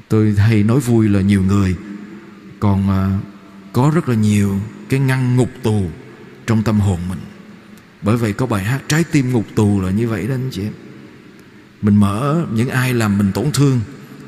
Tôi 0.08 0.32
hay 0.32 0.62
nói 0.62 0.80
vui 0.80 1.08
là 1.08 1.20
nhiều 1.20 1.42
người 1.42 1.76
còn 2.60 2.90
à, 2.90 3.18
có 3.72 3.92
rất 3.94 4.08
là 4.08 4.14
nhiều 4.14 4.60
cái 4.88 5.00
ngăn 5.00 5.36
ngục 5.36 5.50
tù 5.62 5.90
trong 6.46 6.62
tâm 6.62 6.80
hồn 6.80 6.98
mình 7.08 7.18
bởi 8.04 8.16
vậy 8.16 8.32
có 8.32 8.46
bài 8.46 8.64
hát 8.64 8.82
trái 8.88 9.04
tim 9.04 9.32
ngục 9.32 9.46
tù 9.54 9.80
là 9.80 9.90
như 9.90 10.08
vậy 10.08 10.26
đó 10.26 10.34
anh 10.34 10.50
chị 10.50 10.62
em. 10.62 10.72
Mình 11.82 11.96
mở, 11.96 12.46
những 12.54 12.68
ai 12.68 12.94
làm 12.94 13.18
mình 13.18 13.32
tổn 13.32 13.52
thương, 13.52 13.80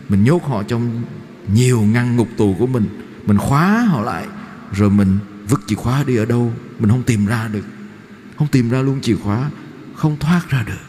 mình 0.09 0.25
nhốt 0.25 0.45
họ 0.45 0.63
trong 0.63 1.03
nhiều 1.55 1.81
ngăn 1.81 2.17
ngục 2.17 2.29
tù 2.37 2.57
của 2.59 2.67
mình 2.67 2.85
mình 3.27 3.39
khóa 3.39 3.87
họ 3.89 4.03
lại, 4.03 4.27
rồi 4.73 4.91
mình 4.91 5.19
vứt 5.49 5.61
chìa 5.67 5.75
khóa 5.75 6.05
đi 6.07 6.17
ở 6.17 6.25
đâu, 6.25 6.53
mình 6.79 6.91
không 6.91 7.03
tìm 7.03 7.27
ra 7.27 7.49
được. 7.49 7.65
Không 8.39 8.49
tìm 8.49 8.71
ra 8.71 8.83
luôn 8.83 9.01
chìa 9.01 9.17
khóa, 9.17 9.51
không 9.95 10.17
thoát 10.21 10.51
ra 10.51 10.63
được. 10.67 10.85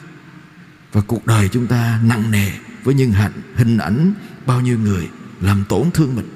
Và 0.91 1.01
cuộc 1.01 1.25
đời 1.25 1.49
chúng 1.49 1.67
ta 1.67 1.99
nặng 2.03 2.31
nề 2.31 2.51
với 2.83 2.95
những 2.95 3.11
hạnh 3.11 3.31
hình 3.55 3.77
ảnh 3.77 4.13
bao 4.45 4.61
nhiêu 4.61 4.79
người 4.79 5.09
làm 5.41 5.63
tổn 5.69 5.91
thương 5.93 6.15
mình. 6.15 6.29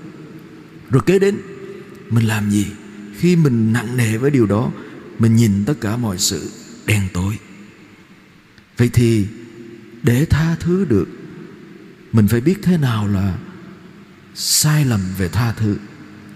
Rồi 0.90 1.02
kế 1.06 1.20
đến, 1.20 1.38
mình 2.10 2.26
làm 2.28 2.50
gì? 2.50 2.68
Khi 3.18 3.36
mình 3.36 3.74
nặng 3.74 3.98
nề 3.98 4.18
với 4.18 4.32
điều 4.32 4.46
đó 4.46 4.72
mình 5.22 5.36
nhìn 5.36 5.66
tất 5.66 5.74
cả 5.82 5.98
mọi 5.98 6.18
sự 6.18 6.52
đen 6.86 7.02
tối. 7.14 7.38
Vậy 8.78 8.90
thì 8.94 9.28
để 10.04 10.26
tha 10.26 10.56
thứ 10.60 10.86
được, 10.86 11.08
mình 12.12 12.28
phải 12.28 12.42
biết 12.42 12.56
thế 12.64 12.78
nào 12.78 13.08
là 13.08 13.38
sai 14.36 14.86
lầm 14.86 15.00
về 15.18 15.28
tha 15.28 15.54
thứ. 15.54 15.78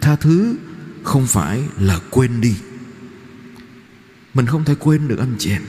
Tha 0.01 0.15
thứ 0.15 0.55
không 1.03 1.27
phải 1.27 1.63
là 1.79 1.99
quên 2.09 2.41
đi. 2.41 2.55
Mình 4.33 4.45
không 4.45 4.65
thể 4.65 4.75
quên 4.79 5.07
được 5.07 5.19
anh 5.19 5.35
chị 5.39 5.49
em. 5.49 5.61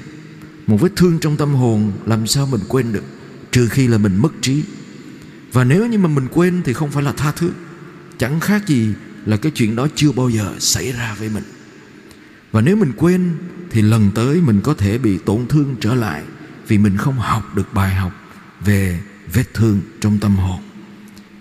Một 0.66 0.76
vết 0.80 0.92
thương 0.96 1.18
trong 1.18 1.36
tâm 1.36 1.54
hồn 1.54 1.92
làm 2.06 2.26
sao 2.26 2.46
mình 2.46 2.60
quên 2.68 2.92
được, 2.92 3.04
trừ 3.52 3.68
khi 3.68 3.86
là 3.86 3.98
mình 3.98 4.16
mất 4.16 4.32
trí. 4.40 4.62
Và 5.52 5.64
nếu 5.64 5.86
như 5.86 5.98
mà 5.98 6.08
mình 6.08 6.28
quên 6.32 6.62
thì 6.64 6.72
không 6.72 6.90
phải 6.90 7.02
là 7.02 7.12
tha 7.12 7.32
thứ. 7.32 7.50
Chẳng 8.18 8.40
khác 8.40 8.66
gì 8.66 8.94
là 9.26 9.36
cái 9.36 9.52
chuyện 9.54 9.76
đó 9.76 9.86
chưa 9.94 10.12
bao 10.12 10.28
giờ 10.28 10.54
xảy 10.58 10.92
ra 10.92 11.14
với 11.18 11.28
mình 11.28 11.44
và 12.56 12.62
nếu 12.62 12.76
mình 12.76 12.92
quên, 12.96 13.34
thì 13.70 13.82
lần 13.82 14.10
tới 14.14 14.40
mình 14.40 14.60
có 14.60 14.74
thể 14.74 14.98
bị 14.98 15.18
tổn 15.18 15.46
thương 15.48 15.76
trở 15.80 15.94
lại 15.94 16.22
vì 16.68 16.78
mình 16.78 16.96
không 16.96 17.18
học 17.18 17.54
được 17.54 17.74
bài 17.74 17.94
học 17.94 18.12
về 18.64 19.00
vết 19.32 19.54
thương 19.54 19.80
trong 20.00 20.18
tâm 20.18 20.36
hồn. 20.36 20.60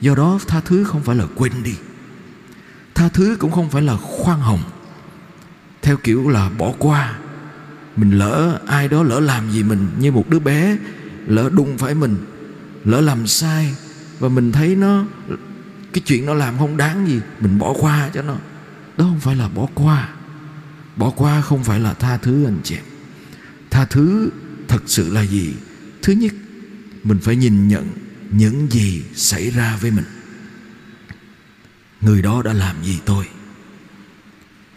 Do 0.01 0.15
đó, 0.15 0.39
tha 0.47 0.61
thứ 0.61 0.83
không 0.83 1.03
phải 1.03 1.15
là 1.15 1.25
quên 1.35 1.51
đi. 1.63 1.75
Tha 2.95 3.09
thứ 3.09 3.37
cũng 3.39 3.51
không 3.51 3.69
phải 3.69 3.81
là 3.81 3.97
khoan 3.97 4.39
hồng. 4.39 4.59
Theo 5.81 5.97
kiểu 5.97 6.29
là 6.29 6.49
bỏ 6.49 6.73
qua. 6.79 7.17
Mình 7.95 8.11
lỡ 8.11 8.59
ai 8.67 8.87
đó 8.87 9.03
lỡ 9.03 9.19
làm 9.19 9.51
gì 9.51 9.63
mình 9.63 9.87
như 9.99 10.11
một 10.11 10.29
đứa 10.29 10.39
bé, 10.39 10.77
lỡ 11.27 11.49
đụng 11.49 11.77
phải 11.77 11.95
mình, 11.95 12.15
lỡ 12.85 13.01
làm 13.01 13.27
sai, 13.27 13.75
và 14.19 14.29
mình 14.29 14.51
thấy 14.51 14.75
nó, 14.75 15.03
cái 15.93 16.01
chuyện 16.05 16.25
nó 16.25 16.33
làm 16.33 16.57
không 16.57 16.77
đáng 16.77 17.07
gì, 17.07 17.21
mình 17.39 17.59
bỏ 17.59 17.73
qua 17.79 18.09
cho 18.13 18.21
nó. 18.21 18.35
Đó 18.97 19.05
không 19.05 19.19
phải 19.19 19.35
là 19.35 19.49
bỏ 19.49 19.67
qua 19.73 20.09
bỏ 20.95 21.09
qua 21.09 21.41
không 21.41 21.63
phải 21.63 21.79
là 21.79 21.93
tha 21.93 22.17
thứ 22.17 22.45
anh 22.45 22.59
chị. 22.63 22.77
Tha 23.69 23.85
thứ 23.85 24.29
thật 24.67 24.83
sự 24.85 25.13
là 25.13 25.21
gì? 25.21 25.53
Thứ 26.01 26.13
nhất, 26.13 26.33
mình 27.03 27.19
phải 27.21 27.35
nhìn 27.35 27.67
nhận 27.67 27.87
những 28.31 28.71
gì 28.71 29.03
xảy 29.15 29.49
ra 29.49 29.77
với 29.81 29.91
mình. 29.91 30.05
Người 32.01 32.21
đó 32.21 32.41
đã 32.41 32.53
làm 32.53 32.83
gì 32.83 32.99
tôi? 33.05 33.25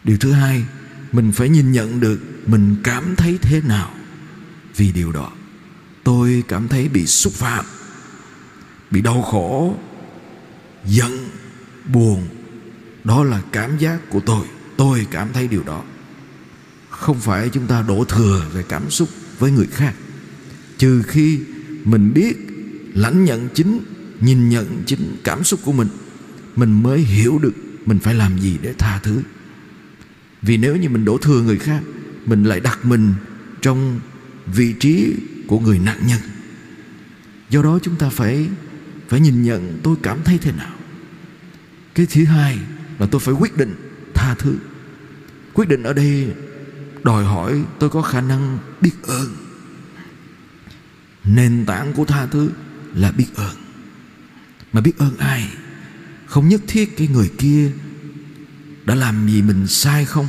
Điều 0.05 0.19
thứ 0.19 0.33
hai, 0.33 0.65
mình 1.13 1.33
phải 1.33 1.49
nhìn 1.49 1.73
nhận 1.73 2.01
được 2.01 2.21
mình 2.47 2.77
cảm 2.85 3.17
thấy 3.17 3.39
thế 3.43 3.61
nào. 3.61 3.91
Vì 4.77 4.93
điều 4.93 5.13
đó, 5.13 5.33
tôi 6.05 6.45
cảm 6.49 6.69
thấy 6.69 6.89
bị 6.89 7.07
xúc 7.07 7.33
phạm, 7.33 7.65
bị 8.91 9.01
đau 9.01 9.23
khổ, 9.23 9.77
giận, 10.87 11.29
buồn. 11.93 12.29
Đó 13.05 13.25
là 13.25 13.43
cảm 13.53 13.79
giác 13.79 14.01
của 14.11 14.21
tôi. 14.21 14.47
Tôi 14.77 15.07
cảm 15.11 15.29
thấy 15.33 15.49
điều 15.49 15.63
đó 15.63 15.83
không 16.91 17.21
phải 17.21 17.49
chúng 17.49 17.67
ta 17.67 17.83
đổ 17.83 18.05
thừa 18.05 18.47
về 18.53 18.65
cảm 18.69 18.91
xúc 18.91 19.09
với 19.39 19.51
người 19.51 19.67
khác. 19.67 19.95
Trừ 20.79 21.03
khi 21.03 21.41
mình 21.85 22.15
biết, 22.15 22.37
lãnh 22.95 23.25
nhận 23.25 23.49
chính, 23.55 23.81
nhìn 24.21 24.49
nhận 24.49 24.83
chính 24.87 25.17
cảm 25.25 25.45
xúc 25.45 25.61
của 25.65 25.73
mình 25.73 25.89
mình 26.59 26.83
mới 26.83 26.99
hiểu 26.99 27.39
được 27.39 27.55
mình 27.87 27.99
phải 27.99 28.15
làm 28.15 28.39
gì 28.39 28.59
để 28.63 28.75
tha 28.79 29.01
thứ. 29.03 29.23
Vì 30.43 30.57
nếu 30.57 30.77
như 30.77 30.89
mình 30.89 31.05
đổ 31.05 31.19
thừa 31.19 31.43
người 31.43 31.59
khác, 31.59 31.83
mình 32.27 32.45
lại 32.45 32.61
đặt 32.61 32.85
mình 32.85 33.15
trong 33.63 34.01
vị 34.47 34.73
trí 34.73 35.15
của 35.47 35.61
người 35.61 35.79
nạn 35.79 35.99
nhân. 36.07 36.21
Do 37.51 37.63
đó 37.63 37.79
chúng 37.83 37.97
ta 37.97 38.09
phải 38.09 38.49
phải 39.09 39.21
nhìn 39.21 39.43
nhận 39.43 39.81
tôi 39.83 39.97
cảm 40.03 40.19
thấy 40.25 40.39
thế 40.39 40.53
nào. 40.53 40.75
Cái 41.95 42.07
thứ 42.11 42.25
hai 42.25 42.59
là 42.99 43.07
tôi 43.07 43.21
phải 43.21 43.35
quyết 43.35 43.57
định 43.57 43.75
tha 44.15 44.35
thứ. 44.39 44.57
Quyết 45.55 45.69
định 45.69 45.83
ở 45.83 45.93
đây 45.93 46.35
đòi 47.05 47.25
hỏi 47.25 47.65
tôi 47.79 47.91
có 47.91 48.03
khả 48.03 48.21
năng 48.21 48.59
biết 48.81 48.93
ơn. 49.03 49.37
Nền 51.25 51.65
tảng 51.67 51.93
của 51.93 52.05
tha 52.05 52.27
thứ 52.27 52.51
là 52.95 53.13
biết 53.13 53.27
ơn. 53.35 53.57
Mà 54.73 54.81
biết 54.81 54.99
ơn 54.99 55.17
ai? 55.19 55.49
Không 56.27 56.49
nhất 56.49 56.61
thiết 56.67 56.97
cái 56.97 57.09
người 57.09 57.31
kia 57.39 57.71
đã 58.85 58.95
làm 58.95 59.29
gì 59.29 59.43
mình 59.43 59.67
sai 59.67 60.05
không? 60.05 60.27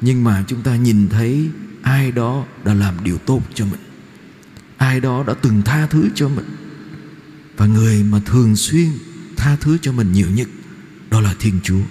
Nhưng 0.00 0.24
mà 0.24 0.44
chúng 0.48 0.62
ta 0.62 0.76
nhìn 0.76 1.08
thấy 1.08 1.50
ai 1.82 2.12
đó 2.12 2.44
đã 2.64 2.74
làm 2.74 3.04
điều 3.04 3.18
tốt 3.18 3.42
cho 3.54 3.64
mình. 3.64 3.80
Ai 4.76 5.00
đó 5.00 5.24
đã 5.26 5.34
từng 5.34 5.62
tha 5.62 5.86
thứ 5.86 6.08
cho 6.14 6.28
mình. 6.28 6.46
Và 7.56 7.66
người 7.66 8.02
mà 8.02 8.20
thường 8.26 8.56
xuyên 8.56 8.88
tha 9.36 9.56
thứ 9.56 9.78
cho 9.82 9.92
mình 9.92 10.12
nhiều 10.12 10.30
nhất 10.30 10.48
đó 11.10 11.20
là 11.20 11.34
thiên 11.38 11.54
chúa. 11.62 11.82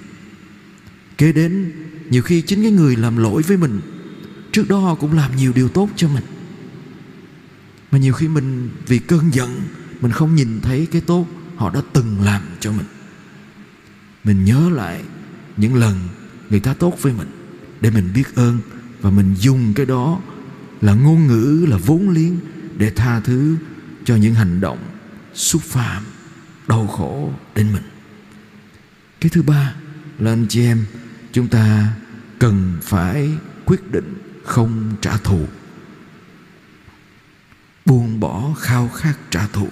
Kế 1.17 1.31
đến, 1.31 1.71
nhiều 2.09 2.21
khi 2.21 2.41
chính 2.41 2.61
cái 2.61 2.71
người 2.71 2.95
làm 2.95 3.17
lỗi 3.17 3.41
với 3.41 3.57
mình 3.57 3.81
trước 4.51 4.69
đó 4.69 4.79
họ 4.79 4.95
cũng 4.95 5.13
làm 5.13 5.35
nhiều 5.35 5.53
điều 5.55 5.69
tốt 5.69 5.89
cho 5.95 6.07
mình. 6.07 6.23
Mà 7.91 7.97
nhiều 7.97 8.13
khi 8.13 8.27
mình 8.27 8.69
vì 8.87 8.99
cơn 8.99 9.33
giận, 9.33 9.61
mình 10.01 10.11
không 10.11 10.35
nhìn 10.35 10.59
thấy 10.61 10.87
cái 10.91 11.01
tốt 11.01 11.27
họ 11.55 11.69
đã 11.69 11.81
từng 11.93 12.21
làm 12.21 12.41
cho 12.59 12.71
mình. 12.71 12.85
Mình 14.23 14.45
nhớ 14.45 14.69
lại 14.69 15.03
những 15.57 15.75
lần 15.75 15.99
người 16.49 16.59
ta 16.59 16.73
tốt 16.73 16.97
với 17.01 17.13
mình 17.13 17.27
để 17.81 17.91
mình 17.91 18.09
biết 18.15 18.35
ơn 18.35 18.59
và 19.01 19.11
mình 19.11 19.35
dùng 19.35 19.73
cái 19.73 19.85
đó 19.85 20.19
là 20.81 20.93
ngôn 20.93 21.27
ngữ, 21.27 21.65
là 21.69 21.77
vốn 21.77 22.09
liếng 22.09 22.39
để 22.77 22.89
tha 22.89 23.19
thứ 23.19 23.55
cho 24.05 24.15
những 24.15 24.33
hành 24.33 24.61
động 24.61 24.79
xúc 25.33 25.61
phạm, 25.61 26.03
đau 26.67 26.87
khổ 26.87 27.33
đến 27.55 27.73
mình. 27.73 27.83
Cái 29.21 29.29
thứ 29.29 29.41
ba 29.41 29.75
là 30.19 30.31
anh 30.31 30.45
chị 30.49 30.61
em, 30.61 30.85
chúng 31.31 31.47
ta 31.47 31.93
cần 32.39 32.77
phải 32.81 33.29
quyết 33.65 33.91
định 33.91 34.30
không 34.43 34.95
trả 35.01 35.17
thù. 35.17 35.45
Buông 37.85 38.19
bỏ 38.19 38.53
khao 38.59 38.89
khát 38.89 39.13
trả 39.31 39.47
thù. 39.47 39.67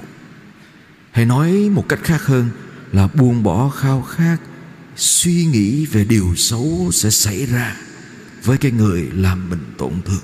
Hay 1.11 1.25
nói 1.25 1.69
một 1.69 1.89
cách 1.89 1.99
khác 2.03 2.25
hơn 2.25 2.49
là 2.91 3.07
buông 3.07 3.43
bỏ 3.43 3.69
khao 3.69 4.01
khát, 4.01 4.37
suy 4.95 5.45
nghĩ 5.45 5.85
về 5.85 6.05
điều 6.05 6.35
xấu 6.35 6.89
sẽ 6.93 7.09
xảy 7.09 7.45
ra 7.45 7.75
với 8.43 8.57
cái 8.57 8.71
người 8.71 9.09
làm 9.13 9.49
mình 9.49 9.63
tổn 9.77 9.93
thương. 10.05 10.23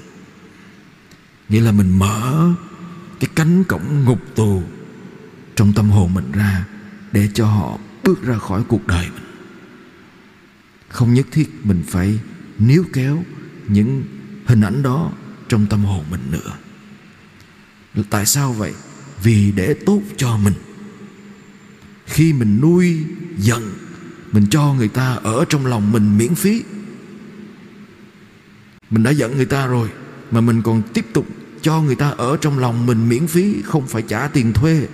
Nghĩa 1.49 1.61
là 1.61 1.71
mình 1.71 1.99
mở 1.99 2.53
cái 3.19 3.29
cánh 3.35 3.63
cổng 3.63 4.03
ngục 4.05 4.21
tù 4.35 4.63
trong 5.55 5.73
tâm 5.73 5.89
hồn 5.89 6.13
mình 6.13 6.31
ra 6.31 6.65
để 7.11 7.29
cho 7.33 7.45
họ 7.45 7.77
bước 8.03 8.23
ra 8.23 8.37
khỏi 8.37 8.63
cuộc 8.67 8.87
đời 8.87 9.07
mình. 9.13 9.23
Không 10.89 11.13
nhất 11.13 11.27
thiết 11.31 11.65
mình 11.65 11.83
phải 11.87 12.19
níu 12.59 12.83
kéo 12.93 13.23
những 13.67 14.03
hình 14.45 14.61
ảnh 14.61 14.83
đó 14.83 15.11
trong 15.49 15.65
tâm 15.65 15.85
hồn 15.85 16.05
mình 16.11 16.21
nữa. 16.31 16.51
Tại 18.09 18.25
sao 18.25 18.53
vậy? 18.53 18.73
Vì 19.23 19.51
để 19.51 19.73
tốt 19.85 20.01
cho 20.17 20.37
mình. 20.37 20.53
Khi 22.05 22.33
mình 22.33 22.61
nuôi 22.61 23.03
giận, 23.37 23.73
mình 24.31 24.45
cho 24.49 24.73
người 24.73 24.87
ta 24.87 25.13
ở 25.13 25.45
trong 25.49 25.65
lòng 25.65 25.91
mình 25.91 26.17
miễn 26.17 26.35
phí. 26.35 26.63
Mình 28.89 29.03
đã 29.03 29.11
giận 29.11 29.35
người 29.35 29.45
ta 29.45 29.67
rồi, 29.67 29.89
mà 30.31 30.41
mình 30.41 30.61
còn 30.61 30.81
tiếp 30.93 31.05
tục 31.13 31.27
cho 31.61 31.81
người 31.81 31.95
ta 31.95 32.09
ở 32.09 32.37
trong 32.41 32.59
lòng 32.59 32.85
mình 32.85 33.09
miễn 33.09 33.27
phí, 33.27 33.61
không 33.61 33.87
phải 33.87 34.01
trả 34.01 34.27
tiền 34.27 34.53
thuê. 34.53 34.87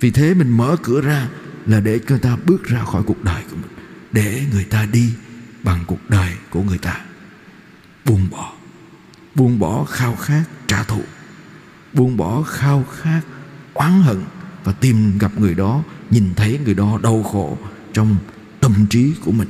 Vì 0.00 0.10
thế 0.10 0.34
mình 0.34 0.50
mở 0.50 0.76
cửa 0.82 1.00
ra 1.00 1.28
là 1.66 1.80
để 1.80 2.00
người 2.08 2.18
ta 2.18 2.36
bước 2.46 2.64
ra 2.64 2.84
khỏi 2.84 3.02
cuộc 3.02 3.24
đời 3.24 3.42
của 3.50 3.56
mình, 3.56 3.70
để 4.12 4.42
người 4.52 4.64
ta 4.64 4.86
đi 4.92 5.12
bằng 5.62 5.84
cuộc 5.86 6.10
đời 6.10 6.32
của 6.50 6.62
người 6.62 6.78
ta 6.78 7.00
buông 8.08 8.26
bỏ. 8.30 8.52
Buông 9.34 9.58
bỏ 9.58 9.84
khao 9.84 10.16
khát 10.16 10.44
trả 10.66 10.82
thù. 10.82 11.02
Buông 11.92 12.16
bỏ 12.16 12.42
khao 12.42 12.84
khát 13.00 13.20
oán 13.74 14.02
hận 14.02 14.22
và 14.64 14.72
tìm 14.72 15.18
gặp 15.18 15.38
người 15.38 15.54
đó, 15.54 15.82
nhìn 16.10 16.34
thấy 16.36 16.58
người 16.64 16.74
đó 16.74 16.98
đau 17.02 17.22
khổ 17.22 17.58
trong 17.92 18.16
tâm 18.60 18.68
tâm 18.78 18.86
trí 18.86 19.12
của 19.24 19.32
mình. 19.32 19.48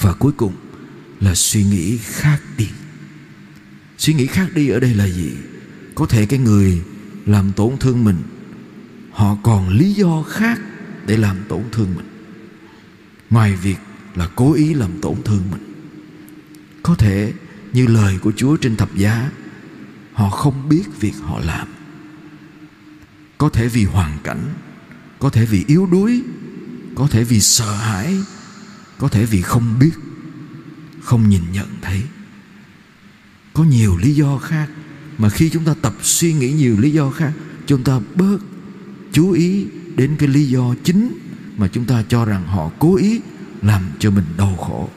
Và 0.00 0.12
cuối 0.12 0.32
cùng 0.32 0.52
là 1.20 1.34
suy 1.34 1.64
nghĩ 1.64 1.96
khác 1.96 2.38
đi. 2.56 2.68
Suy 3.98 4.14
nghĩ 4.14 4.26
khác 4.26 4.48
đi 4.54 4.68
ở 4.68 4.80
đây 4.80 4.94
là 4.94 5.08
gì? 5.08 5.32
Có 5.94 6.06
thể 6.06 6.26
cái 6.26 6.38
người 6.38 6.82
làm 7.26 7.52
tổn 7.52 7.76
thương 7.80 8.04
mình, 8.04 8.16
họ 9.12 9.36
còn 9.42 9.68
lý 9.68 9.92
do 9.92 10.22
khác 10.22 10.60
để 11.06 11.16
làm 11.16 11.36
tổn 11.48 11.62
thương 11.72 11.94
mình. 11.96 12.06
Ngoài 13.30 13.56
việc 13.56 13.78
là 14.14 14.28
cố 14.36 14.52
ý 14.52 14.74
làm 14.74 15.00
tổn 15.00 15.14
thương 15.24 15.42
mình. 15.50 15.62
Có 16.82 16.94
thể 16.94 17.32
như 17.72 17.86
lời 17.86 18.18
của 18.18 18.32
chúa 18.36 18.56
trên 18.56 18.76
thập 18.76 18.96
giá. 18.96 19.30
Họ 20.12 20.30
không 20.30 20.68
biết 20.68 21.00
việc 21.00 21.14
họ 21.22 21.38
làm. 21.38 21.68
Có 23.38 23.48
thể 23.48 23.68
vì 23.68 23.84
hoàn 23.84 24.18
cảnh, 24.24 24.54
có 25.18 25.30
thể 25.30 25.46
vì 25.46 25.64
yếu 25.66 25.86
đuối, 25.86 26.22
có 26.94 27.08
thể 27.10 27.24
vì 27.24 27.40
sợ 27.40 27.76
hãi, 27.76 28.16
có 28.98 29.08
thể 29.08 29.24
vì 29.24 29.42
không 29.42 29.78
biết, 29.80 29.92
không 31.02 31.28
nhìn 31.28 31.42
nhận 31.52 31.68
thấy. 31.82 32.02
Có 33.52 33.64
nhiều 33.64 33.96
lý 33.96 34.14
do 34.14 34.38
khác, 34.38 34.68
mà 35.18 35.28
khi 35.28 35.50
chúng 35.50 35.64
ta 35.64 35.74
tập 35.82 35.94
suy 36.02 36.32
nghĩ 36.32 36.52
nhiều 36.52 36.76
lý 36.80 36.90
do 36.90 37.10
khác, 37.10 37.32
chúng 37.66 37.84
ta 37.84 38.00
bớt 38.14 38.38
chú 39.12 39.30
ý 39.30 39.66
đến 39.96 40.16
cái 40.18 40.28
lý 40.28 40.44
do 40.44 40.74
chính 40.84 41.18
mà 41.56 41.68
chúng 41.68 41.84
ta 41.84 42.04
cho 42.08 42.24
rằng 42.24 42.46
họ 42.46 42.70
cố 42.78 42.96
ý 42.96 43.20
làm 43.62 43.82
cho 43.98 44.10
mình 44.10 44.24
đau 44.36 44.56
khổ 44.56 44.90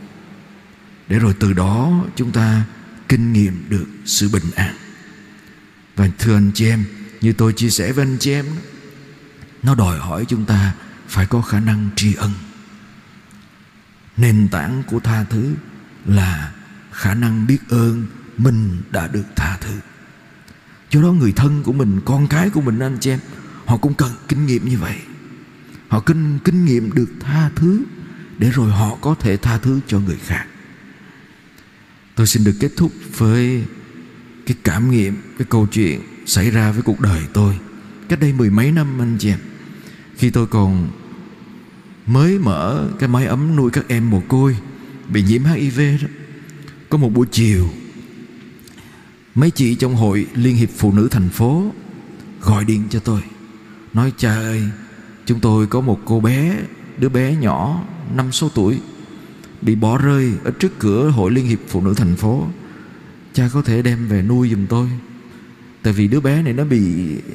để 1.08 1.20
rồi 1.20 1.34
từ 1.40 1.54
đó 1.54 2.04
chúng 2.16 2.32
ta 2.32 2.64
kinh 3.10 3.34
nghiệm 3.34 3.66
được 3.70 3.86
sự 4.06 4.30
bình 4.30 4.52
an. 4.56 4.76
Và 5.96 6.08
thưa 6.20 6.38
anh 6.38 6.52
chị 6.54 6.70
em, 6.70 6.86
như 7.22 7.34
tôi 7.34 7.54
chia 7.54 7.70
sẻ 7.70 7.92
với 7.92 8.06
anh 8.06 8.18
chị 8.20 8.32
em, 8.32 8.46
nó 9.64 9.76
đòi 9.76 10.00
hỏi 10.00 10.26
chúng 10.28 10.46
ta 10.46 10.74
phải 11.08 11.26
có 11.26 11.42
khả 11.42 11.60
năng 11.60 11.90
tri 11.96 12.14
ân. 12.14 12.32
Nền 14.18 14.48
tảng 14.52 14.84
của 14.88 15.00
tha 15.00 15.24
thứ 15.24 15.54
là 16.06 16.52
khả 16.92 17.14
năng 17.14 17.48
biết 17.48 17.60
ơn 17.70 18.06
mình 18.38 18.82
đã 18.92 19.08
được 19.08 19.26
tha 19.36 19.58
thứ. 19.62 19.74
Do 20.92 21.02
đó 21.02 21.12
người 21.12 21.32
thân 21.32 21.64
của 21.64 21.74
mình, 21.74 22.02
con 22.06 22.28
cái 22.28 22.50
của 22.50 22.62
mình, 22.62 22.80
anh 22.80 22.98
chị 23.00 23.10
em, 23.10 23.20
họ 23.66 23.78
cũng 23.78 23.94
cần 23.94 24.12
kinh 24.28 24.46
nghiệm 24.46 24.70
như 24.70 24.78
vậy. 24.78 24.98
Họ 25.88 26.00
kinh 26.00 26.40
kinh 26.40 26.66
nghiệm 26.66 26.92
được 26.94 27.10
tha 27.20 27.50
thứ 27.56 27.84
để 28.38 28.50
rồi 28.50 28.72
họ 28.72 28.98
có 29.02 29.16
thể 29.20 29.38
tha 29.38 29.58
thứ 29.58 29.80
cho 29.88 30.00
người 30.00 30.18
khác 30.26 30.46
tôi 32.16 32.28
xin 32.28 32.44
được 32.44 32.54
kết 32.60 32.72
thúc 32.78 32.92
với 33.18 33.64
cái 34.46 34.58
cảm 34.64 34.92
nghiệm, 34.92 35.16
cái 35.38 35.48
câu 35.50 35.68
chuyện 35.72 36.02
xảy 36.26 36.52
ra 36.52 36.72
với 36.72 36.82
cuộc 36.82 37.00
đời 37.00 37.22
tôi. 37.34 37.58
Cách 38.10 38.20
đây 38.20 38.34
mười 38.34 38.50
mấy 38.50 38.72
năm, 38.72 39.02
anh 39.02 39.18
chị 39.20 39.30
em. 39.30 39.40
Khi 40.16 40.30
tôi 40.30 40.48
còn 40.48 40.90
mới 42.06 42.40
mở 42.40 42.90
cái 43.00 43.10
máy 43.10 43.26
ấm 43.26 43.56
nuôi 43.56 43.72
các 43.72 43.86
em 43.88 44.10
mồ 44.10 44.20
côi, 44.28 44.58
bị 45.10 45.24
nhiễm 45.24 45.44
HIV 45.44 45.80
đó, 46.02 46.08
có 46.90 46.98
một 46.98 47.10
buổi 47.10 47.28
chiều, 47.32 47.70
mấy 49.36 49.52
chị 49.52 49.76
trong 49.76 49.96
hội 49.96 50.26
liên 50.34 50.56
hiệp 50.56 50.70
phụ 50.78 50.94
nữ 50.94 51.08
thành 51.12 51.30
phố 51.30 51.72
gọi 52.42 52.66
điện 52.66 52.84
cho 52.90 53.00
tôi, 53.00 53.22
nói, 53.94 54.14
cha 54.18 54.34
ơi, 54.34 54.64
chúng 55.26 55.40
tôi 55.40 55.68
có 55.68 55.82
một 55.82 56.00
cô 56.06 56.20
bé, 56.20 56.58
đứa 56.98 57.10
bé 57.10 57.36
nhỏ, 57.36 57.84
năm 58.16 58.32
số 58.32 58.50
tuổi 58.56 58.80
bị 59.66 59.76
bỏ 59.76 59.98
rơi 59.98 60.34
ở 60.44 60.52
trước 60.52 60.80
cửa 60.80 61.10
hội 61.10 61.32
liên 61.32 61.46
hiệp 61.46 61.60
phụ 61.68 61.82
nữ 61.82 61.94
thành 61.94 62.16
phố. 62.16 62.48
Cha 63.34 63.50
có 63.54 63.62
thể 63.62 63.82
đem 63.82 64.08
về 64.08 64.22
nuôi 64.22 64.50
giùm 64.50 64.66
tôi. 64.68 64.90
Tại 65.84 65.94
vì 65.94 66.08
đứa 66.08 66.20
bé 66.20 66.42
này 66.42 66.54
nó 66.54 66.64
bị 66.64 66.82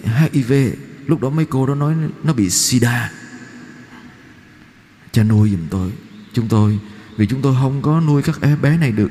HIV 0.05 0.53
lúc 1.07 1.21
đó 1.21 1.31
mấy 1.31 1.45
cô 1.45 1.67
đó 1.67 1.75
nói 1.75 1.95
nó 2.25 2.33
bị 2.33 2.51
sida. 2.51 3.12
Cha 5.12 5.23
nuôi 5.23 5.51
giùm 5.51 5.61
tôi. 5.71 5.93
Chúng 6.33 6.49
tôi, 6.49 6.79
vì 7.17 7.27
chúng 7.27 7.43
tôi 7.43 7.57
không 7.61 7.83
có 7.83 8.01
nuôi 8.01 8.23
các 8.23 8.41
bé 8.62 8.77
này 8.79 8.93
được. 8.93 9.11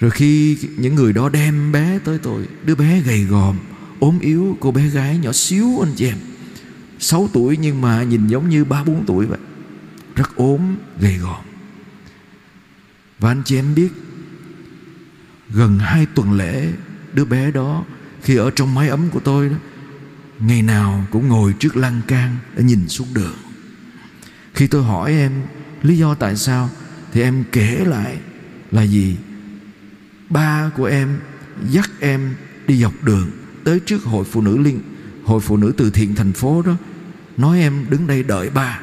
Rồi 0.00 0.10
khi 0.10 0.58
những 0.76 0.94
người 0.94 1.12
đó 1.12 1.28
đem 1.28 1.72
bé 1.72 1.98
tới 2.04 2.18
tôi, 2.18 2.46
đứa 2.64 2.74
bé 2.74 3.00
gầy 3.00 3.24
gòm, 3.24 3.56
ốm 4.00 4.18
yếu, 4.20 4.56
cô 4.60 4.70
bé 4.70 4.88
gái 4.88 5.18
nhỏ 5.18 5.32
xíu 5.32 5.84
anh 5.84 5.92
chị 5.96 6.06
em. 6.06 6.16
6 6.98 7.28
tuổi 7.32 7.56
nhưng 7.56 7.80
mà 7.80 8.02
nhìn 8.02 8.26
giống 8.26 8.48
như 8.48 8.64
ba 8.64 8.84
bốn 8.84 9.04
tuổi 9.06 9.26
vậy 9.26 9.38
rất 10.20 10.36
ốm, 10.36 10.76
gầy 11.00 11.16
gò. 11.16 11.40
Và 13.18 13.30
anh 13.30 13.42
chị 13.44 13.56
em 13.56 13.74
biết, 13.74 13.88
gần 15.50 15.78
hai 15.78 16.06
tuần 16.14 16.32
lễ, 16.32 16.72
đứa 17.12 17.24
bé 17.24 17.50
đó 17.50 17.84
khi 18.22 18.36
ở 18.36 18.50
trong 18.50 18.74
mái 18.74 18.88
ấm 18.88 19.10
của 19.10 19.20
tôi 19.20 19.48
đó, 19.48 19.56
ngày 20.40 20.62
nào 20.62 21.06
cũng 21.10 21.28
ngồi 21.28 21.54
trước 21.58 21.76
lan 21.76 22.00
can 22.08 22.36
để 22.56 22.62
nhìn 22.62 22.88
xuống 22.88 23.08
đường. 23.14 23.34
Khi 24.54 24.66
tôi 24.66 24.84
hỏi 24.84 25.12
em 25.12 25.32
lý 25.82 25.98
do 25.98 26.14
tại 26.14 26.36
sao, 26.36 26.70
thì 27.12 27.22
em 27.22 27.44
kể 27.52 27.84
lại 27.86 28.18
là 28.70 28.82
gì 28.82 29.16
ba 30.30 30.70
của 30.76 30.84
em 30.84 31.20
dắt 31.68 31.90
em 32.00 32.34
đi 32.66 32.82
dọc 32.82 32.92
đường 33.02 33.30
tới 33.64 33.80
trước 33.80 34.04
hội 34.04 34.24
phụ 34.24 34.40
nữ 34.40 34.58
liên, 34.58 34.80
hội 35.24 35.40
phụ 35.40 35.56
nữ 35.56 35.72
từ 35.76 35.90
thiện 35.90 36.14
thành 36.14 36.32
phố 36.32 36.62
đó, 36.62 36.76
nói 37.36 37.60
em 37.60 37.86
đứng 37.90 38.06
đây 38.06 38.22
đợi 38.22 38.50
ba 38.50 38.80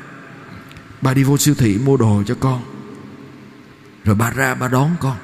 ba 1.01 1.13
đi 1.13 1.23
vô 1.23 1.37
siêu 1.37 1.55
thị 1.55 1.77
mua 1.85 1.97
đồ 1.97 2.23
cho 2.25 2.35
con. 2.39 2.61
Rồi 4.03 4.15
ba 4.15 4.31
ra 4.31 4.55
ba 4.55 4.67
đón 4.67 4.95
con. 4.99 5.17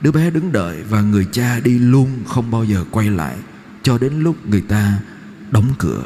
Đứa 0.00 0.12
bé 0.12 0.30
đứng 0.30 0.52
đợi 0.52 0.82
và 0.82 1.00
người 1.00 1.26
cha 1.32 1.60
đi 1.60 1.78
luôn 1.78 2.24
không 2.26 2.50
bao 2.50 2.64
giờ 2.64 2.84
quay 2.90 3.10
lại 3.10 3.36
cho 3.82 3.98
đến 3.98 4.20
lúc 4.20 4.46
người 4.46 4.60
ta 4.60 4.98
đóng 5.50 5.74
cửa. 5.78 6.04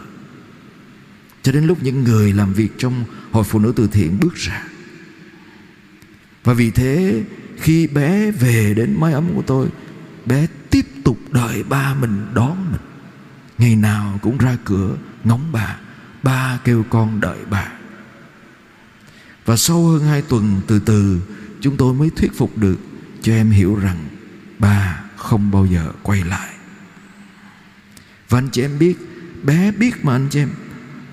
Cho 1.43 1.53
đến 1.53 1.65
lúc 1.65 1.83
những 1.83 2.05
người 2.05 2.33
làm 2.33 2.53
việc 2.53 2.73
trong 2.79 3.05
hội 3.33 3.45
phụ 3.45 3.59
nữ 3.59 3.73
từ 3.77 3.87
thiện 3.87 4.21
bước 4.21 4.35
ra. 4.35 4.65
Và 6.45 6.55
vì 6.55 6.71
thế, 6.71 7.25
khi 7.57 7.87
bé 7.87 8.31
về 8.31 8.75
đến 8.75 9.01
mái 9.01 9.13
ấm 9.13 9.25
của 9.35 9.43
tôi, 9.43 9.69
bé 10.27 10.47
tiếp 10.71 10.87
tục 11.05 11.19
đợi 11.31 11.63
ba 11.63 11.95
mình 11.95 12.27
đón 12.35 12.57
mình. 12.71 12.81
Ngày 13.59 13.77
nào 13.77 14.19
cũng 14.23 14.39
ra 14.39 14.57
cửa 14.65 14.97
ngóng 15.25 15.53
bà. 15.53 15.79
Ba 16.23 16.59
kêu 16.65 16.85
con 16.91 17.21
đợi 17.21 17.39
bà 17.51 17.69
và 19.45 19.57
sau 19.57 19.87
hơn 19.87 20.03
hai 20.03 20.23
tuần 20.23 20.61
từ 20.67 20.79
từ, 20.79 21.21
chúng 21.61 21.77
tôi 21.77 21.95
mới 21.95 22.11
thuyết 22.11 22.37
phục 22.37 22.59
được 22.59 22.77
cho 23.23 23.33
em 23.33 23.51
hiểu 23.51 23.75
rằng 23.75 23.99
ba 24.59 25.05
không 25.17 25.51
bao 25.51 25.67
giờ 25.67 25.93
quay 26.03 26.25
lại. 26.25 26.55
Và 28.29 28.39
anh 28.39 28.49
chị 28.53 28.63
em 28.63 28.79
biết, 28.79 28.99
bé 29.43 29.73
biết 29.73 30.05
mà 30.05 30.13
anh 30.13 30.29
chị 30.31 30.39
em. 30.39 30.51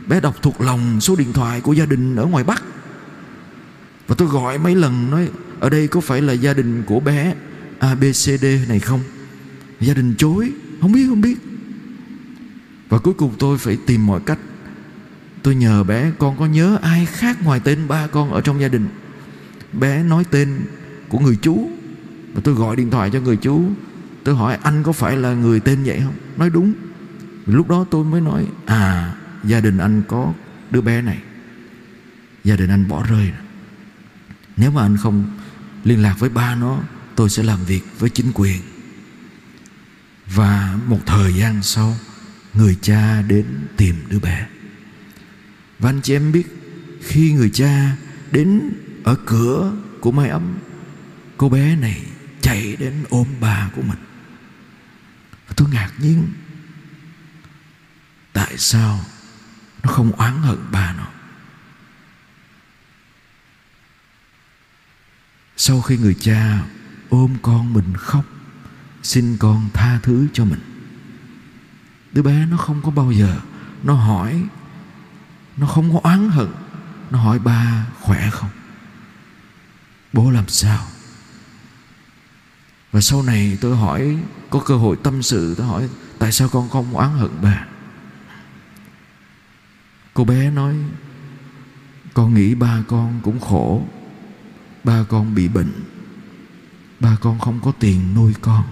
Bé 0.08 0.20
đọc 0.20 0.36
thuộc 0.42 0.62
lòng 0.62 1.02
số 1.02 1.16
điện 1.16 1.34
thoại 1.34 1.62
của 1.62 1.74
gia 1.74 1.86
đình 1.86 2.16
ở 2.16 2.26
ngoài 2.26 2.44
bắc. 2.44 2.64
Và 4.08 4.16
tôi 4.16 4.28
gọi 4.28 4.58
mấy 4.58 4.76
lần, 4.76 5.12
nói, 5.12 5.30
ở 5.60 5.70
đây 5.70 5.88
có 5.88 6.02
phải 6.02 6.22
là 6.22 6.34
gia 6.34 6.54
đình 6.54 6.84
của 6.88 7.00
bé 7.00 7.36
ABCD 7.80 8.46
này 8.70 8.80
không? 8.80 9.00
Gia 9.80 9.94
đình 9.94 10.16
chối, 10.18 10.52
không 10.82 10.92
biết 10.92 11.06
không 11.10 11.22
biết. 11.22 11.38
Và 12.90 12.98
cuối 12.98 13.14
cùng 13.14 13.34
tôi 13.40 13.58
phải 13.58 13.78
tìm 13.86 14.06
mọi 14.08 14.20
cách 14.26 14.40
tôi 15.44 15.56
nhờ 15.56 15.84
bé, 15.84 16.12
con 16.20 16.38
có 16.38 16.46
nhớ 16.46 16.78
ai 16.82 17.06
khác 17.06 17.44
ngoài 17.44 17.60
tên 17.64 17.88
ba 17.88 18.08
con 18.08 18.32
ở 18.32 18.42
trong 18.42 18.62
gia 18.62 18.68
đình? 18.68 18.88
Bé 19.74 20.04
nói 20.04 20.24
tên 20.32 20.62
của 21.10 21.20
người 21.20 21.38
chú. 21.42 21.70
Và 22.34 22.42
tôi 22.44 22.54
gọi 22.54 22.76
điện 22.76 22.92
thoại 22.92 23.10
cho 23.14 23.20
người 23.20 23.38
chú. 23.38 23.64
Tôi 24.24 24.36
hỏi 24.36 24.58
anh 24.64 24.84
có 24.84 24.92
phải 24.92 25.18
là 25.18 25.34
người 25.34 25.60
tên 25.60 25.84
vậy 25.84 26.02
không? 26.04 26.16
Nói 26.38 26.50
đúng. 26.50 26.74
Lúc 27.46 27.70
đó 27.70 27.86
tôi 27.92 28.06
mới 28.06 28.22
nói 28.22 28.48
à 28.66 29.16
gia 29.44 29.60
đình 29.60 29.78
anh 29.78 30.02
có 30.08 30.34
đứa 30.72 30.82
bé 30.82 31.02
này. 31.02 31.18
Gia 32.44 32.56
đình 32.56 32.70
anh 32.70 32.88
bỏ 32.88 33.04
rơi 33.10 33.32
nếu 34.62 34.72
mà 34.72 34.82
anh 34.82 34.98
không 34.98 35.38
liên 35.84 36.02
lạc 36.02 36.16
với 36.20 36.30
ba 36.30 36.56
nó, 36.56 36.80
tôi 37.16 37.30
sẽ 37.30 37.44
làm 37.44 37.66
việc 37.66 37.82
với 38.00 38.10
chính 38.10 38.32
quyền. 38.34 38.62
Và 40.28 40.78
một 40.88 41.00
thời 41.06 41.34
gian 41.34 41.64
sau, 41.64 41.96
người 42.54 42.78
cha 42.82 43.22
đến 43.22 43.46
tìm 43.78 43.96
đứa 44.10 44.20
bé 44.20 44.48
và 45.82 45.90
anh 45.90 46.02
chị 46.02 46.16
em 46.16 46.32
biết, 46.32 46.48
khi 47.02 47.34
người 47.34 47.50
cha 47.50 47.96
đến 48.32 48.74
ở 49.04 49.16
cửa 49.26 49.74
của 50.00 50.12
mái 50.12 50.30
ấm, 50.30 50.58
cô 51.38 51.50
bé 51.50 51.76
này 51.76 52.06
chạy 52.42 52.76
đến 52.76 52.94
ôm 53.10 53.28
bà 53.40 53.70
của 53.76 53.82
mình. 53.82 54.00
Tôi 55.56 55.70
ngạc 55.72 55.92
nhiên, 55.98 56.28
tại 58.34 58.58
sao 58.58 59.00
nó 59.84 59.92
không 59.92 60.12
oán 60.12 60.42
hận 60.42 60.58
bà 60.72 60.94
nó 60.98 61.08
sau 65.64 65.82
khi 65.82 65.98
người 65.98 66.16
cha 66.20 66.64
ôm 67.10 67.36
con 67.42 67.74
mình 67.74 67.94
khóc, 67.98 68.26
xin 69.04 69.38
con 69.38 69.70
tha 69.74 70.00
thứ 70.04 70.28
cho 70.34 70.46
mình, 70.46 70.60
đứa 72.12 72.22
bé 72.22 72.46
nó 72.46 72.58
không 72.58 72.82
có 72.82 72.92
bao 72.92 73.12
giờ 73.12 73.42
nó 73.84 73.94
hỏi 73.94 74.44
nó 75.58 75.68
không 75.68 75.94
có 75.94 76.00
oán 76.04 76.30
hận. 76.30 76.48
Nó 77.12 77.20
hỏi, 77.20 77.40
ba 77.40 77.86
khỏe 78.02 78.30
không? 78.32 78.50
Bố 80.14 80.32
làm 80.32 80.48
sao? 80.48 80.88
Và 82.92 83.02
sau 83.02 83.24
này 83.24 83.58
tôi 83.62 83.78
hỏi, 83.78 84.18
có 84.50 84.60
cơ 84.60 84.78
hội 84.78 84.98
tâm 85.04 85.24
sự, 85.24 85.56
tôi 85.58 85.68
hỏi, 85.68 85.90
tại 86.20 86.32
sao 86.32 86.50
con 86.50 86.70
không 86.70 86.96
oán 86.96 87.10
hận 87.18 87.32
bà 87.42 87.66
cô 90.14 90.26
bé 90.26 90.52
nói, 90.52 90.76
Con 92.14 92.34
nghĩ 92.34 92.56
ba 92.56 92.84
con 92.88 93.20
cũng 93.24 93.40
khổ. 93.40 93.84
Ba 94.84 95.06
con 95.10 95.36
bị 95.36 95.48
bệnh. 95.48 95.72
Ba 97.00 97.18
con 97.22 97.40
không 97.40 97.60
có 97.64 97.72
tiền 97.72 98.14
nuôi 98.16 98.34
con. 98.42 98.64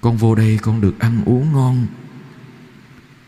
Con 0.00 0.16
vô 0.16 0.34
đây 0.34 0.58
con 0.62 0.80
được 0.80 0.98
ăn 0.98 1.22
uống 1.24 1.52
ngon. 1.52 1.86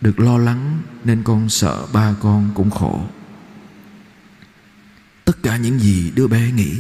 Được 0.05 0.21
lo 0.21 0.39
lắng 0.39 0.83
Nên 1.05 1.23
con 1.23 1.49
sợ 1.49 1.87
ba 1.93 2.15
con 2.21 2.51
cũng 2.55 2.71
khổ. 2.71 3.07
Tất 5.25 5.43
cả 5.43 5.57
những 5.57 5.79
gì 5.79 6.11
đứa 6.15 6.27
bé 6.27 6.51
nghĩ 6.51 6.77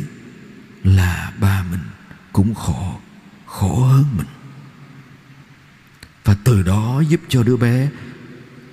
Là 0.82 1.32
ba 1.40 1.64
mình 1.70 1.80
cũng 2.32 2.54
khổ 2.54 3.00
Khổ 3.46 3.84
hơn 3.84 4.04
mình. 4.16 4.26
Và 6.24 6.36
từ 6.44 6.62
đó 6.62 7.00
giúp 7.08 7.20
cho 7.28 7.42
đứa 7.42 7.56
bé 7.56 7.88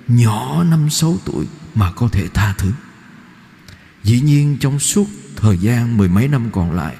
Nhỏ 0.08 0.64
năm 0.64 0.90
sáu 0.90 1.16
tuổi 1.24 1.46
Mà 1.74 1.92
có 1.92 2.08
thể 2.08 2.28
tha 2.28 2.54
thứ. 2.58 2.72
Dĩ 4.04 4.20
nhiên 4.20 4.56
trong 4.60 4.78
suốt 4.78 5.06
thời 5.36 5.58
gian 5.58 5.96
mười 5.96 6.08
mấy 6.08 6.28
năm 6.28 6.50
còn 6.52 6.72
lại, 6.72 6.96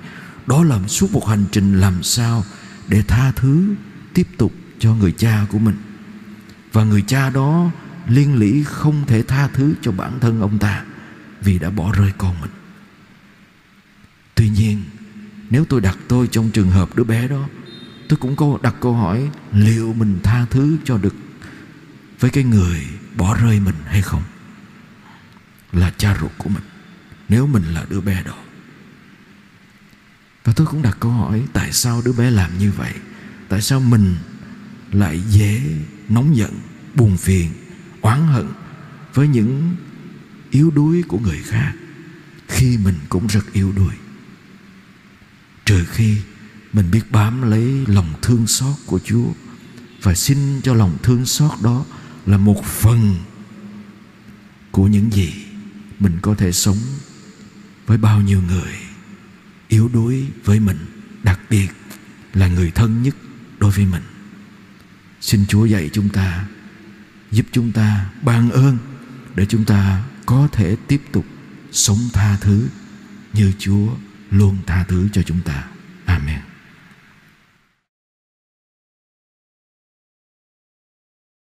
Đó 0.46 0.64
là 0.64 0.88
suốt 0.88 1.12
một 1.12 1.28
hành 1.28 1.44
trình 1.52 1.80
làm 1.80 2.02
sao 2.02 2.44
Để 2.88 3.02
tha 3.08 3.32
thứ 3.32 3.74
tiếp 4.14 4.28
tục 4.38 4.52
cho 4.78 4.94
người 4.94 5.12
cha 5.12 5.46
của 5.50 5.58
mình. 5.58 5.76
Và 6.72 6.84
người 6.84 7.02
cha 7.02 7.30
đó 7.30 7.70
liên 8.08 8.34
lỉ 8.34 8.62
không 8.64 9.06
thể 9.06 9.22
tha 9.22 9.48
thứ 9.48 9.74
cho 9.82 9.92
bản 9.92 10.20
thân 10.20 10.40
ông 10.40 10.58
ta 10.58 10.84
Vì 11.40 11.58
đã 11.58 11.70
bỏ 11.70 11.92
rơi 11.92 12.12
con 12.18 12.40
mình. 12.40 12.50
Tuy 14.34 14.48
nhiên, 14.48 14.82
Nếu 15.50 15.64
tôi 15.64 15.80
đặt 15.80 15.98
tôi 16.08 16.26
trong 16.26 16.50
trường 16.50 16.70
hợp 16.70 16.96
đứa 16.96 17.04
bé 17.04 17.28
đó, 17.28 17.48
Tôi 18.08 18.16
cũng 18.16 18.36
có 18.36 18.58
đặt 18.62 18.74
câu 18.80 18.94
hỏi 18.94 19.30
Liệu 19.52 19.92
mình 19.92 20.20
tha 20.22 20.46
thứ 20.50 20.76
cho 20.84 20.98
được 20.98 21.14
Với 22.20 22.30
cái 22.30 22.44
người 22.44 22.86
bỏ 23.16 23.34
rơi 23.34 23.60
mình 23.60 23.74
hay 23.86 24.02
không? 24.02 24.22
Là 25.72 25.92
cha 25.96 26.16
ruột 26.20 26.32
của 26.38 26.48
mình, 26.48 26.64
Nếu 27.28 27.46
mình 27.46 27.64
là 27.74 27.84
đứa 27.90 28.00
bé 28.00 28.22
đó. 28.22 28.34
Và 30.44 30.52
tôi 30.56 30.66
cũng 30.66 30.82
đặt 30.82 30.96
câu 31.00 31.10
hỏi, 31.10 31.42
Tại 31.52 31.72
sao 31.72 32.02
đứa 32.04 32.12
bé 32.12 32.30
làm 32.30 32.58
như 32.58 32.72
vậy? 32.72 32.92
Tại 33.48 33.62
sao 33.62 33.80
mình 33.80 34.14
lại 34.92 35.22
dễ 35.28 35.60
nóng 36.08 36.36
giận, 36.36 36.60
Buồn 36.94 37.16
phiền, 37.16 37.50
Oán 38.00 38.26
hận 38.26 38.46
Với 39.14 39.28
những 39.28 39.76
yếu 40.50 40.70
đuối 40.70 41.02
của 41.08 41.18
người 41.18 41.38
khác. 41.44 41.72
Khi 42.48 42.78
mình 42.84 42.94
cũng 43.08 43.26
rất 43.26 43.52
yếu 43.52 43.72
đuối. 43.72 43.94
Trừ 45.64 45.84
khi 45.84 46.16
mình 46.72 46.90
biết 46.90 47.10
bám 47.10 47.42
lấy 47.42 47.86
lòng 47.86 48.12
thương 48.22 48.46
xót 48.46 48.76
của 48.86 48.98
Chúa 49.04 49.32
Và 50.02 50.14
xin 50.14 50.60
cho 50.62 50.74
lòng 50.74 50.98
thương 51.02 51.26
xót 51.26 51.50
đó 51.62 51.84
Là 52.26 52.38
một 52.38 52.64
phần 52.64 53.16
Của 54.70 54.86
những 54.86 55.12
gì 55.12 55.32
Mình 55.98 56.18
có 56.22 56.34
thể 56.34 56.52
sống 56.52 56.78
Với 57.86 57.98
bao 57.98 58.20
nhiêu 58.20 58.42
người 58.48 58.72
Yếu 59.68 59.90
đuối 59.92 60.26
với 60.44 60.60
mình, 60.60 60.78
Đặc 61.22 61.40
biệt 61.50 61.68
là 62.34 62.48
người 62.48 62.70
thân 62.70 63.02
nhất 63.02 63.16
đối 63.58 63.70
với 63.70 63.86
mình. 63.86 64.02
Xin 65.22 65.46
Chúa 65.46 65.64
dạy 65.64 65.90
chúng 65.92 66.08
ta, 66.08 66.44
Giúp 67.30 67.46
chúng 67.52 67.72
ta 67.72 68.10
ban 68.22 68.50
ơn 68.50 68.78
Để 69.34 69.46
chúng 69.46 69.64
ta 69.64 70.04
có 70.26 70.48
thể 70.52 70.76
tiếp 70.88 71.02
tục 71.12 71.26
sống 71.72 71.98
tha 72.12 72.36
thứ 72.40 72.68
Như 73.32 73.52
Chúa 73.58 73.88
luôn 74.30 74.56
tha 74.66 74.84
thứ 74.88 75.08
cho 75.12 75.22
chúng 75.22 75.40
ta. 75.40 75.71